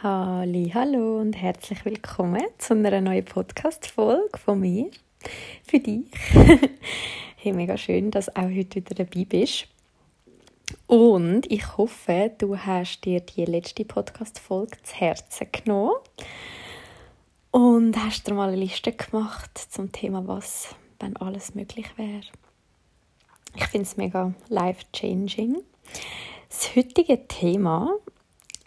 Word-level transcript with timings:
Halli, 0.00 0.70
hallo 0.72 1.18
und 1.18 1.32
herzlich 1.32 1.84
willkommen 1.84 2.44
zu 2.58 2.74
einer 2.74 3.00
neuen 3.00 3.24
Podcast-Folge 3.24 4.38
von 4.38 4.60
mir. 4.60 4.92
Für 5.66 5.80
dich. 5.80 6.04
hey, 7.36 7.52
mega 7.52 7.76
schön, 7.76 8.12
dass 8.12 8.26
du 8.26 8.36
auch 8.36 8.44
heute 8.44 8.76
wieder 8.76 8.94
dabei 8.94 9.24
bist. 9.24 9.66
Und 10.86 11.50
ich 11.50 11.76
hoffe, 11.76 12.30
du 12.38 12.56
hast 12.56 13.00
dir 13.00 13.18
die 13.18 13.44
letzte 13.44 13.84
Podcast-Folge 13.84 14.80
zu 14.84 14.94
Herzen 14.94 15.48
genommen 15.50 15.96
und 17.50 17.96
hast 17.96 18.28
dir 18.28 18.34
mal 18.34 18.50
eine 18.50 18.56
Liste 18.56 18.92
gemacht 18.92 19.58
zum 19.58 19.90
Thema, 19.90 20.28
was, 20.28 20.76
wenn 21.00 21.16
alles 21.16 21.56
möglich 21.56 21.98
wäre. 21.98 22.20
Ich 23.56 23.64
finde 23.64 23.86
es 23.86 23.96
mega 23.96 24.32
life-changing. 24.48 25.56
Das 26.48 26.76
heutige 26.76 27.26
Thema 27.26 27.96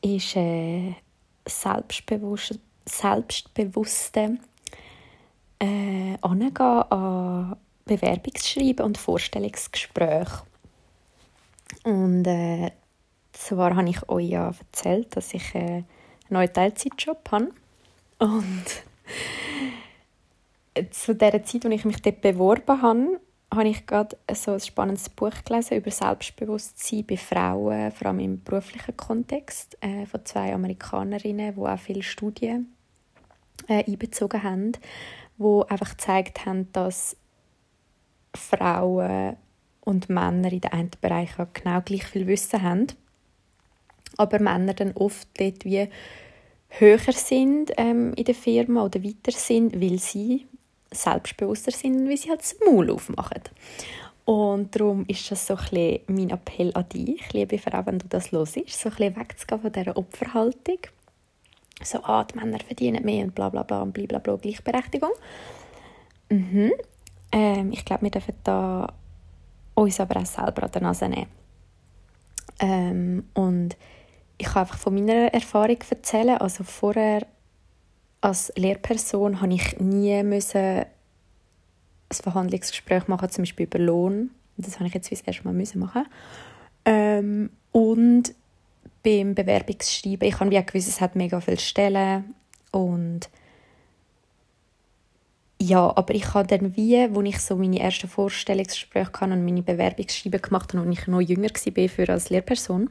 ist 0.01 0.35
äh, 0.35 0.93
selbstbewusste, 1.51 2.59
selbstbewusste 2.85 4.37
äh, 5.59 6.17
angehen 6.21 6.57
an 6.57 7.57
Bewerbungsschreiben 7.85 8.85
und 8.85 8.97
Vorstellungsgespräche. 8.97 10.43
Und 11.83 12.25
äh, 12.25 12.71
zwar 13.33 13.75
habe 13.75 13.89
ich 13.89 14.09
euch 14.09 14.29
ja 14.29 14.51
erzählt, 14.59 15.15
dass 15.15 15.33
ich 15.33 15.55
äh, 15.55 15.59
einen 15.59 15.85
neuen 16.29 16.53
Teilzeitjob 16.53 17.31
habe. 17.31 17.49
Und 18.19 18.65
zu 20.91 21.15
der 21.15 21.43
Zeit, 21.43 21.65
als 21.65 21.73
ich 21.73 21.85
mich 21.85 22.01
dort 22.01 22.21
beworben 22.21 22.81
habe, 22.81 23.19
habe 23.53 23.67
ich 23.67 23.85
gerade 23.85 24.17
so 24.33 24.53
ein 24.53 24.59
spannendes 24.59 25.09
Buch 25.09 25.43
gelesen 25.45 25.77
über 25.77 25.91
Selbstbewusstsein 25.91 27.05
bei 27.05 27.17
Frauen, 27.17 27.91
vor 27.91 28.07
allem 28.07 28.19
im 28.19 28.43
beruflichen 28.43 28.95
Kontext, 28.95 29.77
äh, 29.81 30.05
von 30.05 30.25
zwei 30.25 30.53
Amerikanerinnen, 30.53 31.55
die 31.55 31.61
auch 31.61 31.79
viele 31.79 32.03
Studien 32.03 32.73
äh, 33.67 33.83
einbezogen 33.83 34.43
haben, 34.43 34.71
wo 35.37 35.63
einfach 35.63 35.91
gezeigt 35.91 36.45
haben, 36.45 36.71
dass 36.71 37.17
Frauen 38.33 39.35
und 39.81 40.09
Männer 40.09 40.51
in 40.51 40.61
den 40.61 40.71
einen 40.71 40.91
Bereich 41.01 41.31
genau 41.53 41.81
gleich 41.81 42.05
viel 42.05 42.27
Wissen 42.27 42.61
haben, 42.61 42.87
aber 44.15 44.39
Männer 44.39 44.73
dann 44.73 44.93
oft 44.93 45.27
dort 45.37 45.65
wie 45.65 45.89
höher 46.69 46.99
sind 47.11 47.71
ähm, 47.77 48.13
in 48.13 48.23
der 48.23 48.35
Firma 48.35 48.85
oder 48.85 49.03
weiter 49.03 49.31
sind, 49.31 49.81
weil 49.81 49.99
sie 49.99 50.47
selbstbewusster 50.91 51.71
sind, 51.71 52.07
wie 52.07 52.17
sie 52.17 52.29
halt 52.29 52.41
das 52.41 52.55
Maul 52.65 52.91
aufmachen. 52.91 53.41
Und 54.25 54.75
darum 54.75 55.05
ist 55.07 55.31
das 55.31 55.47
so 55.47 55.55
ein 55.55 55.99
mein 56.07 56.29
Appell 56.29 56.71
an 56.75 56.87
dich, 56.89 57.33
liebe 57.33 57.57
Frau, 57.57 57.85
wenn 57.85 57.99
du 57.99 58.07
das 58.07 58.31
hörst, 58.31 58.53
so 58.53 58.59
ein 58.59 58.65
bisschen 58.95 59.15
wegzugehen 59.15 59.61
von 59.61 59.71
dieser 59.71 59.97
Opferhaltung. 59.97 60.79
So, 61.83 62.03
ah, 62.03 62.23
die 62.23 62.35
Männer 62.37 62.59
verdienen 62.59 63.03
mehr 63.03 63.25
und 63.25 63.33
bla 63.33 63.49
bla 63.49 63.63
bla 63.63 63.81
und 63.81 63.93
bla 63.93 64.19
bla 64.19 64.35
Gleichberechtigung. 64.35 65.11
Mhm. 66.29 66.71
Ähm, 67.31 67.71
ich 67.71 67.83
glaube, 67.83 68.03
wir 68.03 68.11
dürfen 68.11 68.35
da 68.43 68.93
uns 69.73 69.99
aber 69.99 70.21
auch 70.21 70.25
selber 70.25 70.63
an 70.63 70.71
der 70.71 70.81
Nase 70.81 71.09
nehmen. 71.09 71.31
Ähm, 72.59 73.25
und 73.33 73.75
ich 74.37 74.45
kann 74.45 74.61
einfach 74.61 74.77
von 74.77 74.93
meiner 74.93 75.33
Erfahrung 75.33 75.77
erzählen. 75.89 76.37
Also 76.37 76.63
vorher 76.63 77.25
als 78.21 78.51
Lehrperson 78.55 79.41
habe 79.41 79.53
ich 79.53 79.79
nie 79.79 80.23
müssen 80.23 80.57
ein 80.57 80.85
Verhandlungsgespräch 82.11 83.07
machen, 83.07 83.29
zum 83.29 83.43
Beispiel 83.43 83.65
über 83.65 83.79
Lohn. 83.79 84.31
Das 84.57 84.75
habe 84.75 84.87
ich 84.87 84.93
jetzt 84.93 85.11
das 85.11 85.21
erste 85.21 85.43
Mal 85.43 85.53
müssen 85.53 85.79
machen. 85.79 86.05
Ähm, 86.85 87.49
und 87.71 88.33
beim 89.03 89.33
Bewerbungsschreiben, 89.33 90.27
ich 90.27 90.39
habe 90.39 90.51
wie 90.51 90.63
gewusst, 90.63 90.87
es 90.87 91.01
hat 91.01 91.15
mega 91.15 91.39
viele 91.41 91.57
Stellen 91.57 92.35
und 92.71 93.29
ja, 95.59 95.95
aber 95.95 96.15
ich 96.15 96.33
habe 96.33 96.47
dann 96.47 96.75
wie, 96.75 97.07
wo 97.13 97.21
ich 97.21 97.39
so 97.39 97.55
meine 97.55 97.79
ersten 97.79 98.07
Vorstellungsgespräche 98.07 99.11
hatte 99.13 99.33
und 99.33 99.45
meine 99.45 99.61
Bewerbungsschreiben 99.61 100.41
gemacht 100.41 100.73
habe, 100.73 100.87
als 100.87 100.99
ich 100.99 101.07
noch 101.07 101.21
jünger 101.21 101.49
war 101.49 101.89
für 101.89 102.09
als 102.09 102.29
Lehrperson, 102.29 102.89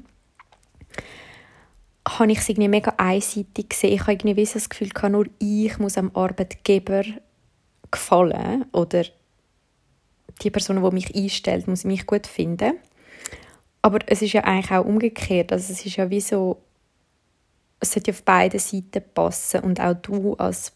habe 2.08 2.32
ich 2.32 2.38
es 2.38 2.48
irgendwie 2.48 2.68
mega 2.68 2.94
einseitig 2.96 3.70
gesehen. 3.70 3.92
Ich 3.92 4.00
habe 4.02 4.12
irgendwie 4.12 4.44
das 4.44 4.68
Gefühl, 4.68 4.90
nur 5.10 5.26
ich 5.38 5.78
muss 5.78 5.98
am 5.98 6.10
Arbeitgeber 6.14 7.04
gefallen 7.90 8.64
oder 8.72 9.04
die 10.42 10.50
Person, 10.50 10.82
die 10.82 10.94
mich 10.94 11.14
einstellt, 11.14 11.68
muss 11.68 11.84
mich 11.84 12.06
gut 12.06 12.26
finden. 12.26 12.74
Aber 13.82 13.98
es 14.06 14.22
ist 14.22 14.32
ja 14.32 14.44
eigentlich 14.44 14.70
auch 14.70 14.84
umgekehrt. 14.84 15.52
Also 15.52 15.72
es 15.72 15.84
ist 15.84 15.96
ja 15.96 16.10
wie 16.10 16.20
so, 16.20 16.62
es 17.80 17.92
sollte 17.92 18.10
auf 18.10 18.22
beide 18.22 18.58
Seiten 18.58 19.02
passen 19.14 19.60
und 19.60 19.80
auch 19.80 19.94
du 19.94 20.34
als 20.34 20.72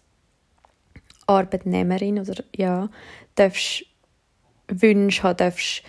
Arbeitnehmerin 1.27 2.19
oder 2.19 2.43
ja, 2.55 2.91
darfst 3.35 3.85
Wünsche 4.69 5.23
haben, 5.23 5.37
darfst 5.37 5.83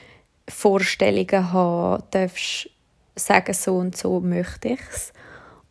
Vorstellungen 0.48 1.52
haben, 1.52 2.04
darfst 2.12 2.70
sagen, 3.16 3.54
so 3.54 3.78
und 3.78 3.98
so 3.98 4.20
möchte 4.20 4.70
ich 4.70 4.82
es. 4.92 5.14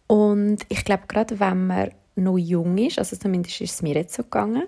Und 0.06 0.59
ich 0.69 0.84
glaube, 0.84 1.04
gerade 1.09 1.41
wenn 1.41 1.66
man 1.66 1.91
noch 2.16 2.38
jung 2.38 2.78
ist, 2.78 2.98
also 2.98 3.16
zumindest 3.16 3.60
ist 3.60 3.75
es 3.75 3.82
mir 3.82 3.94
jetzt 3.94 4.15
so 4.15 4.22
gegangen, 4.22 4.65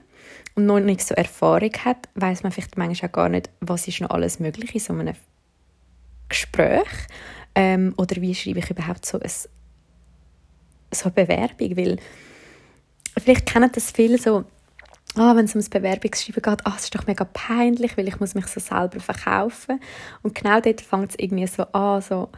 und 0.55 0.67
noch 0.67 0.81
nicht 0.81 1.03
so 1.03 1.15
Erfahrung 1.15 1.73
hat, 1.85 2.09
weiß 2.15 2.43
man 2.43 2.51
vielleicht 2.51 2.77
manchmal 2.77 3.11
auch 3.11 3.13
gar 3.13 3.29
nicht, 3.29 3.51
was 3.61 3.87
ist 3.87 4.01
noch 4.01 4.11
alles 4.11 4.41
möglich 4.41 4.75
in 4.75 4.81
so 4.81 4.93
einem 4.93 5.15
Gespräch? 6.29 6.89
Ähm, 7.55 7.95
oder 7.97 8.21
wie 8.21 8.35
schreibe 8.35 8.59
ich 8.59 8.71
überhaupt 8.71 9.05
so, 9.07 9.21
ein, 9.21 9.31
so 9.31 11.05
eine 11.05 11.13
Bewerbung, 11.13 11.77
weil 11.77 11.97
vielleicht 13.19 13.47
kennen 13.47 13.71
das 13.73 13.91
viele 13.91 14.19
so, 14.19 14.45
ah, 15.15 15.37
wenn 15.37 15.45
es 15.45 15.55
ums 15.55 15.69
Bewerbungsschreiben 15.69 16.43
geht, 16.43 16.67
ah, 16.67 16.75
es 16.77 16.85
ist 16.85 16.95
doch 16.95 17.07
mega 17.07 17.25
peinlich, 17.25 17.97
weil 17.97 18.09
ich 18.09 18.19
muss 18.21 18.35
mich 18.35 18.47
so 18.47 18.61
selber 18.61 19.01
verkaufen. 19.01 19.81
Und 20.23 20.35
genau 20.35 20.61
dort 20.61 20.81
fängt 20.81 21.11
es 21.11 21.19
irgendwie 21.19 21.47
so 21.47 21.65
an, 21.65 22.03
so 22.03 22.31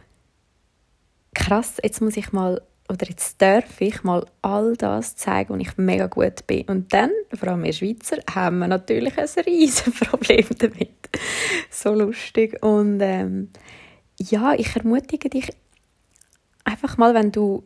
krass, 1.33 1.77
jetzt 1.83 2.01
muss 2.01 2.17
ich 2.17 2.31
mal 2.31 2.61
oder 2.89 3.07
jetzt 3.07 3.39
darf 3.39 3.79
ich 3.81 4.03
mal 4.03 4.25
all 4.41 4.75
das 4.75 5.15
zeigen, 5.15 5.53
wo 5.53 5.57
ich 5.57 5.77
mega 5.77 6.07
gut 6.07 6.47
bin. 6.47 6.63
Und 6.63 6.91
dann, 6.91 7.11
vor 7.33 7.49
allem 7.49 7.63
wir 7.63 7.71
Schweizer, 7.71 8.17
haben 8.33 8.59
wir 8.59 8.67
natürlich 8.67 9.15
ein 9.17 9.27
riesiges 9.45 9.93
Problem 9.99 10.45
damit. 10.57 11.09
so 11.69 11.93
lustig. 11.93 12.61
Und 12.63 12.99
ähm, 13.01 13.49
ja, 14.19 14.53
ich 14.55 14.75
ermutige 14.75 15.29
dich 15.29 15.51
einfach 16.63 16.97
mal, 16.97 17.13
wenn 17.13 17.31
du 17.31 17.63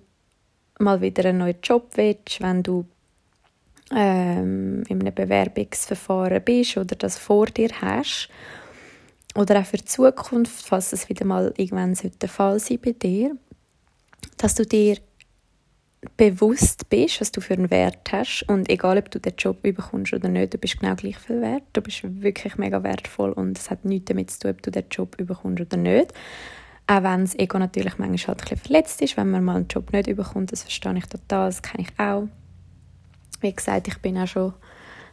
mal 0.79 0.99
wieder 0.99 1.29
einen 1.29 1.37
neuen 1.37 1.61
Job 1.63 1.91
willst, 1.95 2.41
wenn 2.41 2.61
du 2.61 2.85
ähm, 3.91 4.83
in 4.89 4.99
einem 4.99 5.13
Bewerbungsverfahren 5.13 6.43
bist 6.43 6.77
oder 6.77 6.95
das 6.95 7.17
vor 7.17 7.45
dir 7.45 7.69
hast, 7.81 8.29
oder 9.35 9.59
auch 9.59 9.65
für 9.65 9.77
die 9.77 9.85
Zukunft, 9.85 10.65
falls 10.65 10.93
es 10.93 11.09
wieder 11.09 11.25
mal 11.25 11.53
irgendwann 11.57 11.97
der 12.21 12.29
Fall 12.29 12.59
sein 12.59 12.79
bei 12.83 12.91
dir, 12.91 13.35
dass 14.37 14.55
du 14.55 14.65
dir 14.65 14.97
bewusst 16.17 16.89
bist, 16.89 17.21
was 17.21 17.31
du 17.31 17.41
für 17.41 17.53
einen 17.53 17.71
Wert 17.71 18.11
hast 18.11 18.43
und 18.47 18.69
egal, 18.69 18.97
ob 18.97 19.09
du 19.11 19.19
den 19.19 19.33
Job 19.37 19.61
bekommst 19.61 20.13
oder 20.13 20.29
nicht, 20.29 20.53
du 20.53 20.57
bist 20.57 20.79
genau 20.79 20.95
gleich 20.95 21.17
viel 21.17 21.41
wert. 21.41 21.63
Du 21.73 21.81
bist 21.81 22.01
wirklich 22.21 22.57
mega 22.57 22.83
wertvoll 22.83 23.31
und 23.31 23.57
es 23.57 23.69
hat 23.69 23.85
nichts 23.85 24.05
damit 24.05 24.31
zu 24.31 24.39
tun, 24.39 24.51
ob 24.51 24.61
du 24.61 24.71
den 24.71 24.85
Job 24.89 25.17
bekommst 25.17 25.61
oder 25.61 25.77
nicht. 25.77 26.13
Auch 26.87 27.03
wenn 27.03 27.21
das 27.21 27.37
Ego 27.39 27.57
natürlich 27.57 27.97
manchmal 27.97 28.35
halt 28.35 28.41
ein 28.41 28.49
bisschen 28.49 28.57
verletzt 28.57 29.01
ist, 29.01 29.17
wenn 29.17 29.31
man 29.31 29.43
mal 29.43 29.55
einen 29.55 29.67
Job 29.67 29.91
nicht 29.93 30.13
bekommt, 30.15 30.51
das 30.51 30.63
verstehe 30.63 30.97
ich 30.97 31.05
total, 31.05 31.47
das 31.49 31.61
kenne 31.61 31.85
ich 31.87 31.99
auch. 31.99 32.27
Wie 33.39 33.53
gesagt, 33.53 33.87
ich 33.87 33.97
bin 33.99 34.17
auch 34.17 34.27
schon 34.27 34.53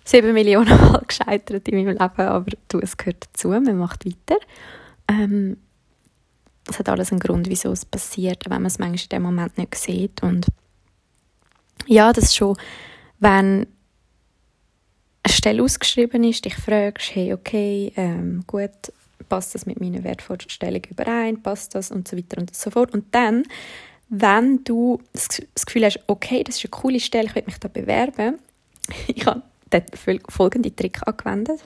sieben 0.04 0.32
Millionen 0.32 0.68
Mal 0.68 1.02
gescheitert 1.06 1.68
in 1.68 1.76
meinem 1.76 1.98
Leben, 1.98 2.00
aber 2.00 2.44
du, 2.68 2.80
es 2.80 2.96
gehört 2.96 3.26
dazu, 3.26 3.48
man 3.48 3.78
macht 3.78 4.04
weiter. 4.04 4.40
Ähm, 5.08 5.58
es 6.68 6.78
hat 6.78 6.88
alles 6.88 7.10
einen 7.10 7.20
Grund, 7.20 7.48
wieso 7.48 7.72
es 7.72 7.84
passiert, 7.84 8.44
wenn 8.48 8.62
man 8.62 8.66
es 8.66 8.78
manchmal 8.78 9.02
in 9.02 9.08
dem 9.08 9.22
Moment 9.22 9.58
nicht 9.58 9.74
sieht 9.74 10.22
und 10.22 10.46
ja, 11.86 12.12
das 12.12 12.34
schon, 12.34 12.56
wenn 13.18 13.66
eine 15.22 15.32
Stelle 15.32 15.62
ausgeschrieben 15.62 16.24
ist, 16.24 16.44
dich 16.44 16.56
fragst, 16.56 17.14
hey, 17.14 17.32
okay, 17.32 17.92
ähm, 17.96 18.44
gut, 18.46 18.70
passt 19.28 19.54
das 19.54 19.66
mit 19.66 19.80
meiner 19.80 20.02
Wertvorstellung 20.02 20.82
überein, 20.90 21.42
passt 21.42 21.74
das 21.74 21.90
und 21.90 22.08
so 22.08 22.16
weiter 22.16 22.38
und 22.38 22.54
so 22.54 22.70
fort. 22.70 22.92
Und 22.92 23.14
dann, 23.14 23.44
wenn 24.08 24.64
du 24.64 25.00
das 25.12 25.66
Gefühl 25.66 25.84
hast, 25.84 26.00
okay, 26.06 26.42
das 26.42 26.56
ist 26.56 26.64
eine 26.64 26.70
coole 26.70 27.00
Stelle, 27.00 27.28
ich 27.28 27.34
will 27.34 27.44
mich 27.46 27.58
da 27.58 27.68
bewerben, 27.68 28.38
ich 29.06 29.26
habe 29.26 29.42
den 29.72 29.84
folgenden 30.28 30.74
Trick 30.74 31.06
angewendet. 31.06 31.60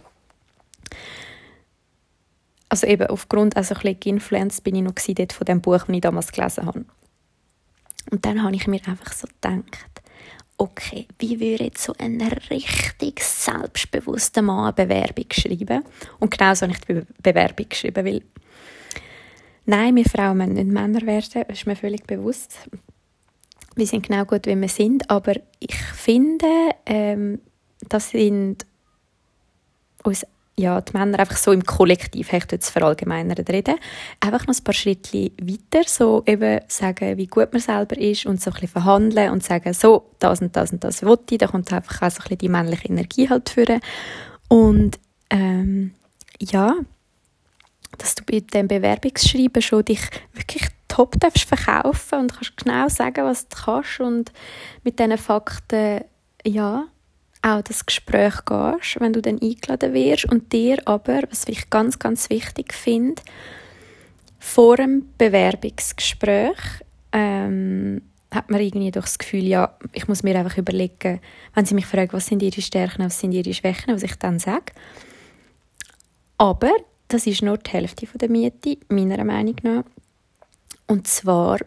Also 2.68 2.86
eben 2.86 3.06
aufgrund, 3.06 3.56
also 3.56 3.74
ein 3.74 3.80
bisschen 3.80 4.00
geinfluenced 4.00 4.64
bin 4.64 4.74
ich 4.74 4.82
noch 4.82 4.94
dort 4.94 5.32
von 5.32 5.44
dem 5.44 5.60
Buch, 5.60 5.78
das 5.78 5.88
ich 5.88 6.00
damals 6.00 6.32
gelesen 6.32 6.66
habe. 6.66 6.84
Und 8.10 8.24
dann 8.24 8.42
habe 8.42 8.54
ich 8.54 8.66
mir 8.66 8.80
einfach 8.86 9.12
so 9.12 9.26
gedacht, 9.26 10.02
okay, 10.56 11.06
wie 11.18 11.40
würde 11.40 11.64
jetzt 11.64 11.82
so 11.82 11.94
ein 11.98 12.20
richtig 12.50 13.22
selbstbewusster 13.22 14.42
Mann 14.42 14.72
eine 14.76 14.86
Bewerbung 14.86 15.26
schreiben? 15.32 15.84
Und 16.20 16.30
genau 16.30 16.54
so 16.54 16.66
habe 16.66 16.72
ich 16.72 16.80
die 16.80 17.02
Bewerbung 17.22 17.68
geschrieben, 17.68 18.04
weil 18.04 18.22
nein, 19.66 19.96
wir 19.96 20.04
Frauen 20.04 20.38
müssen 20.38 20.54
nicht 20.54 20.68
Männer 20.68 21.02
werden, 21.02 21.44
das 21.48 21.58
ist 21.58 21.66
mir 21.66 21.76
völlig 21.76 22.06
bewusst. 22.06 22.58
wir 23.76 23.86
sind 23.86 24.06
genau 24.06 24.24
gut, 24.24 24.46
wie 24.46 24.60
wir 24.60 24.68
sind, 24.68 25.10
aber 25.10 25.34
ich 25.58 25.74
finde, 25.74 26.46
ähm, 26.86 27.40
das 27.88 28.10
sind 28.10 28.66
uns 30.04 30.24
ja, 30.56 30.80
die 30.80 30.96
Männer 30.96 31.18
einfach 31.18 31.36
so 31.36 31.50
im 31.50 31.64
Kollektiv, 31.64 32.32
ich 32.32 32.44
jetzt 32.50 32.70
verallgemeinert 32.70 33.48
reden, 33.50 33.74
einfach 34.20 34.46
noch 34.46 34.54
ein 34.54 34.64
paar 34.64 34.74
Schritte 34.74 35.32
weiter, 35.40 35.88
so 35.88 36.22
eben 36.26 36.60
sagen, 36.68 37.16
wie 37.16 37.26
gut 37.26 37.52
man 37.52 37.60
selber 37.60 37.98
ist 37.98 38.26
und 38.26 38.40
so 38.40 38.50
ein 38.50 38.54
bisschen 38.54 38.68
verhandeln 38.68 39.32
und 39.32 39.42
sagen, 39.42 39.72
so, 39.74 40.10
das 40.20 40.40
und 40.40 40.54
das 40.54 40.72
und 40.72 40.84
das 40.84 41.02
will 41.02 41.18
ich, 41.30 41.38
da 41.38 41.48
kommt 41.48 41.72
einfach 41.72 42.02
auch 42.02 42.10
so 42.10 42.18
ein 42.18 42.22
bisschen 42.22 42.38
die 42.38 42.48
männliche 42.48 42.88
Energie 42.88 43.28
halt 43.28 43.48
führen 43.48 43.80
und 44.48 44.98
ähm, 45.30 45.94
ja, 46.40 46.76
dass 47.98 48.14
du 48.14 48.22
bei 48.24 48.40
dem 48.40 48.68
Bewerbungsschreiben 48.68 49.62
schon 49.62 49.84
dich 49.84 50.02
wirklich 50.32 50.68
top 50.86 51.18
darfst 51.18 51.48
verkaufen 51.48 52.20
und 52.20 52.34
kannst 52.34 52.56
genau 52.56 52.88
sagen, 52.88 53.24
was 53.24 53.48
du 53.48 53.56
kannst 53.56 54.00
und 54.00 54.32
mit 54.84 55.00
diesen 55.00 55.18
Fakten, 55.18 56.04
ja, 56.44 56.84
auch 57.44 57.62
das 57.62 57.84
Gespräch 57.84 58.44
gehst, 58.46 59.00
wenn 59.00 59.12
du 59.12 59.20
dann 59.20 59.40
eingeladen 59.40 59.92
wirst 59.92 60.24
und 60.24 60.52
dir 60.52 60.78
aber, 60.86 61.22
was 61.30 61.46
ich 61.46 61.68
ganz, 61.68 61.98
ganz 61.98 62.30
wichtig 62.30 62.72
finde, 62.72 63.22
vor 64.38 64.76
dem 64.76 65.08
Bewerbungsgespräch 65.18 66.58
ähm, 67.12 68.02
hat 68.30 68.50
man 68.50 68.60
irgendwie 68.60 68.90
doch 68.90 69.02
das 69.02 69.18
Gefühl, 69.18 69.44
ja, 69.44 69.76
ich 69.92 70.08
muss 70.08 70.22
mir 70.22 70.38
einfach 70.38 70.56
überlegen, 70.56 71.20
wenn 71.54 71.66
sie 71.66 71.74
mich 71.74 71.86
fragen, 71.86 72.12
was 72.12 72.26
sind 72.26 72.42
ihre 72.42 72.60
Stärken, 72.62 73.04
was 73.04 73.20
sind 73.20 73.32
ihre 73.32 73.54
Schwächen, 73.54 73.94
was 73.94 74.02
ich 74.02 74.16
dann 74.16 74.38
sage. 74.38 74.72
Aber 76.38 76.72
das 77.08 77.26
ist 77.26 77.42
nur 77.42 77.58
die 77.58 77.70
Hälfte 77.70 78.06
der 78.06 78.30
Miete, 78.30 78.78
meiner 78.88 79.22
Meinung 79.24 79.56
nach. 79.62 79.84
Und 80.86 81.06
zwar, 81.06 81.58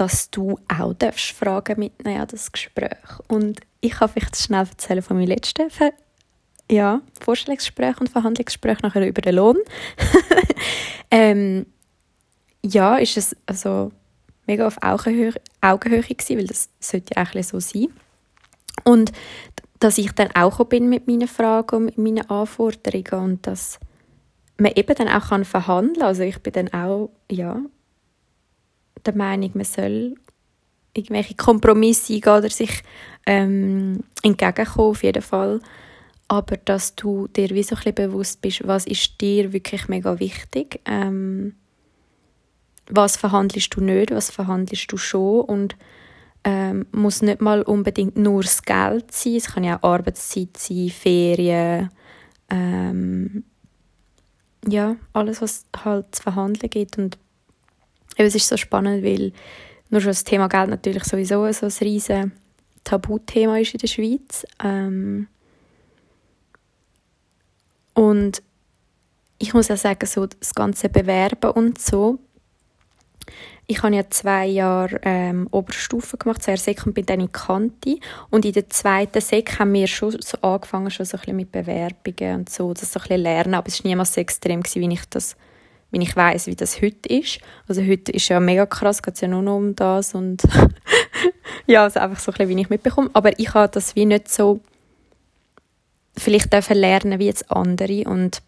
dass 0.00 0.30
du 0.30 0.58
auch 0.66 0.94
darfst 0.94 1.32
Fragen 1.32 1.78
mitnehmen 1.78 2.22
an 2.22 2.26
das 2.26 2.50
Gespräch. 2.50 3.18
Und 3.28 3.60
ich 3.82 3.92
kann 3.92 4.08
vielleicht 4.08 4.34
schnell 4.34 4.60
erzählen 4.66 5.02
von 5.02 5.18
meinem 5.18 5.28
letzten 5.28 5.68
Ver 5.68 5.92
ja, 6.70 7.02
Vorstellungsgespräch 7.20 8.00
und 8.00 8.08
Verhandlungsgespräch 8.08 8.80
nachher 8.80 9.06
über 9.06 9.20
den 9.20 9.34
Lohn. 9.34 9.58
ähm, 11.10 11.66
ja, 12.62 12.96
ist 12.96 13.18
es 13.18 13.36
also 13.44 13.92
mega 14.46 14.66
auf 14.66 14.78
Augenhöhe, 14.80 15.34
gewesen, 15.60 16.38
weil 16.38 16.46
das 16.46 16.70
sollte 16.78 17.14
ja 17.14 17.22
eigentlich 17.22 17.48
so 17.48 17.60
sein. 17.60 17.88
Und 18.84 19.12
dass 19.80 19.98
ich 19.98 20.12
dann 20.12 20.30
auch 20.34 20.64
bin 20.64 20.88
mit 20.88 21.08
meinen 21.08 21.28
Fragen 21.28 21.76
und 21.76 21.84
mit 21.84 21.98
meinen 21.98 22.30
Anforderungen 22.30 23.32
und 23.32 23.46
dass 23.46 23.78
man 24.56 24.72
eben 24.76 24.94
dann 24.94 25.08
auch 25.08 25.28
kann 25.28 25.44
verhandeln 25.44 25.96
kann. 25.96 26.06
Also 26.06 26.22
ich 26.22 26.38
bin 26.38 26.52
dann 26.52 26.72
auch, 26.72 27.10
ja, 27.30 27.60
der 29.04 29.14
Meinung, 29.14 29.50
man 29.54 29.64
soll 29.64 30.14
irgendwelche 30.94 31.34
Kompromisse 31.34 32.14
eingehen 32.14 32.32
oder 32.38 32.50
sich 32.50 32.82
ähm, 33.26 34.02
entgegenkommen, 34.22 34.90
auf 34.90 35.02
jeden 35.02 35.22
Fall. 35.22 35.60
Aber 36.28 36.56
dass 36.56 36.94
du 36.94 37.26
dir 37.28 37.50
wie 37.50 37.62
so 37.62 37.74
ein 37.74 37.78
bisschen 37.78 37.94
bewusst 37.94 38.40
bist, 38.40 38.66
was 38.66 38.86
ist 38.86 39.20
dir 39.20 39.52
wirklich 39.52 39.88
mega 39.88 40.18
wichtig, 40.20 40.80
ähm, 40.84 41.54
was 42.88 43.16
verhandelst 43.16 43.74
du 43.74 43.80
nicht, 43.80 44.10
was 44.10 44.30
verhandelst 44.30 44.90
du 44.90 44.96
schon? 44.96 45.42
Und 45.42 45.76
ähm, 46.44 46.86
muss 46.92 47.22
nicht 47.22 47.40
mal 47.40 47.62
unbedingt 47.62 48.16
nur 48.16 48.42
das 48.42 48.62
Geld 48.62 49.12
sein, 49.12 49.36
es 49.36 49.52
kann 49.52 49.64
ja 49.64 49.78
auch 49.78 49.90
Arbeitszeit 49.90 50.56
sein, 50.56 50.88
Ferien, 50.88 51.90
ähm, 52.48 53.44
ja, 54.66 54.96
alles, 55.12 55.42
was 55.42 55.66
halt 55.84 56.14
zu 56.14 56.22
verhandeln 56.22 56.70
gibt. 56.70 56.98
Und 56.98 57.18
eben, 58.20 58.28
es 58.28 58.34
ist 58.34 58.48
so 58.48 58.56
spannend, 58.56 59.04
weil 59.04 59.32
nur 59.88 60.00
schon 60.00 60.10
das 60.10 60.24
Thema 60.24 60.48
Geld 60.48 60.70
natürlich 60.70 61.04
sowieso 61.04 61.50
so 61.52 61.66
ein 61.66 61.72
riesen 61.80 62.32
Tabuthema 62.84 63.58
ist 63.58 63.74
in 63.74 63.78
der 63.78 63.88
Schweiz. 63.88 64.46
Ähm 64.62 65.26
und 67.94 68.42
ich 69.38 69.54
muss 69.54 69.70
auch 69.70 69.76
sagen, 69.76 70.06
so 70.06 70.26
das 70.26 70.54
ganze 70.54 70.88
Bewerben 70.88 71.50
und 71.50 71.80
so. 71.80 72.18
Ich 73.66 73.82
habe 73.82 73.94
ja 73.94 74.08
zwei 74.10 74.46
Jahre 74.46 75.00
ähm, 75.02 75.46
Oberstufe 75.50 76.16
gemacht, 76.16 76.42
zuerst 76.42 76.64
Sek 76.64 76.84
und 76.86 76.94
bin 76.94 77.06
dann 77.06 77.20
in 77.20 77.30
Kanti. 77.30 78.00
Und 78.28 78.44
in 78.44 78.52
der 78.52 78.68
zweiten 78.68 79.20
Sek 79.20 79.58
haben 79.58 79.72
wir 79.72 79.86
schon 79.86 80.20
so 80.20 80.38
angefangen, 80.42 80.90
schon 80.90 81.06
so 81.06 81.16
ein 81.16 81.20
bisschen 81.20 81.36
mit 81.36 81.52
Bewerbungen 81.52 82.40
und 82.40 82.50
so, 82.50 82.72
das 82.74 82.92
so 82.92 82.98
ein 82.98 83.02
bisschen 83.02 83.22
lernen. 83.22 83.54
Aber 83.54 83.68
es 83.68 83.82
war 83.82 83.88
niemals 83.88 84.14
so 84.14 84.20
extrem, 84.20 84.62
wie 84.64 84.92
ich 84.92 85.08
das 85.08 85.36
wenn 85.90 86.00
ich 86.00 86.14
weiß, 86.14 86.46
wie 86.46 86.56
das 86.56 86.80
heute 86.82 87.08
ist. 87.08 87.40
Also 87.68 87.82
heute 87.82 88.12
ist 88.12 88.28
ja 88.28 88.40
mega 88.40 88.66
krass, 88.66 89.02
geht 89.02 89.20
ja 89.20 89.28
nur 89.28 89.42
noch 89.42 89.56
um 89.56 89.74
das 89.74 90.14
und 90.14 90.42
ja, 91.66 91.84
also 91.84 92.00
einfach 92.00 92.20
so 92.20 92.30
ein 92.30 92.38
bisschen, 92.38 92.56
wie 92.56 92.60
ich 92.62 92.70
mitbekomme. 92.70 93.10
Aber 93.12 93.38
ich 93.38 93.54
habe 93.54 93.72
das 93.72 93.96
wie 93.96 94.06
nicht 94.06 94.28
so 94.28 94.60
vielleicht 96.16 96.52
dürfen 96.52 96.76
lernen 96.76 97.18
wie 97.18 97.26
jetzt 97.26 97.50
andere 97.50 98.04
und 98.04 98.42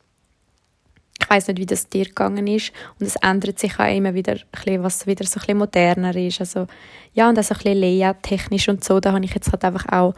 ich 1.21 1.31
weiß 1.31 1.49
nicht, 1.49 1.59
wie 1.59 1.67
das 1.67 1.89
dir 1.89 2.05
gegangen 2.05 2.47
ist 2.47 2.73
und 2.99 3.07
es 3.07 3.17
ändert 3.17 3.59
sich 3.59 3.79
auch 3.79 3.95
immer 3.95 4.15
wieder 4.15 4.37
bisschen, 4.51 4.83
was 4.83 5.07
wieder 5.07 5.25
so 5.25 5.39
ein 5.39 5.41
bisschen 5.41 5.59
moderner 5.59 6.15
ist. 6.17 6.41
Also 6.41 6.67
ja, 7.15 7.29
und 7.29 7.39
auch 7.39 7.43
so 7.43 7.55
ein 7.55 7.59
bisschen 7.59 7.81
Layout-technisch 7.81 8.69
und 8.69 8.85
so, 8.85 9.01
da 9.01 9.13
habe 9.13 9.25
ich 9.25 9.35
jetzt 9.35 9.53
halt 9.53 9.65
einfach 9.65 9.87
auch 9.91 10.15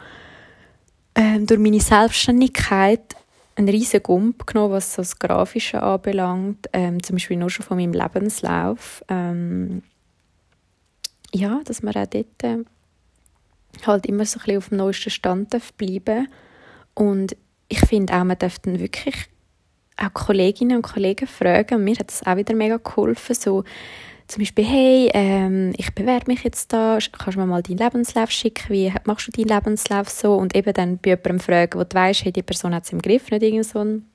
ähm, 1.15 1.45
durch 1.45 1.59
meine 1.59 1.79
Selbstständigkeit 1.79 3.15
einen 3.55 3.69
riesen 3.69 4.03
Gump 4.03 4.47
genommen, 4.47 4.73
was 4.73 4.93
so 4.93 5.01
das 5.01 5.17
Grafische 5.17 5.81
anbelangt, 5.81 6.67
ähm, 6.73 7.01
zum 7.01 7.15
Beispiel 7.15 7.37
nur 7.37 7.49
schon 7.49 7.65
von 7.65 7.77
meinem 7.77 7.93
Lebenslauf. 7.93 9.03
Ähm, 9.07 9.81
ja, 11.33 11.61
dass 11.65 11.81
man 11.81 11.95
auch 11.95 12.05
dort 12.05 12.43
äh, 12.43 12.63
halt 13.85 14.05
immer 14.05 14.25
so 14.25 14.39
ein 14.39 14.43
bisschen 14.45 14.57
auf 14.57 14.69
dem 14.69 14.77
neuesten 14.77 15.09
Stand 15.09 15.55
bleiben 15.77 16.27
und 16.93 17.35
ich 17.67 17.79
finde 17.79 18.13
auch, 18.13 18.23
man 18.23 18.37
darf 18.37 18.59
dann 18.59 18.79
wirklich 18.79 19.15
auch 19.97 20.13
Kolleginnen 20.13 20.77
und 20.77 20.83
Kollegen 20.83 21.27
fragen 21.27 21.83
mir 21.83 21.95
hat 21.95 22.09
das 22.09 22.25
auch 22.25 22.35
wieder 22.35 22.53
mega 22.53 22.77
geholfen, 22.77 23.35
so 23.35 23.63
zum 24.27 24.41
Beispiel, 24.41 24.65
hey, 24.65 25.09
ähm, 25.13 25.73
ich 25.77 25.93
bewerbe 25.93 26.31
mich 26.31 26.43
jetzt 26.43 26.73
da, 26.73 26.97
kannst 27.11 27.35
du 27.35 27.39
mir 27.39 27.45
mal 27.45 27.61
deinen 27.61 27.77
Lebenslauf 27.77 28.31
schicken, 28.31 28.69
wie 28.69 28.91
machst 29.05 29.27
du 29.27 29.31
deinen 29.31 29.55
Lebenslauf 29.55 30.09
so? 30.09 30.35
Und 30.35 30.55
eben 30.55 30.73
dann 30.73 30.97
bei 30.97 31.11
jemandem 31.11 31.39
fragen, 31.39 31.79
wo 31.79 31.83
du 31.83 31.95
weißt, 31.95 32.25
hey, 32.25 32.31
die 32.31 32.43
Person 32.43 32.73
hat 32.73 32.85
es 32.85 32.91
im 32.91 33.01
Griff, 33.01 33.29
nicht 33.29 33.43
irgend 33.43 33.65
so 33.65 33.79
ein 33.79 34.05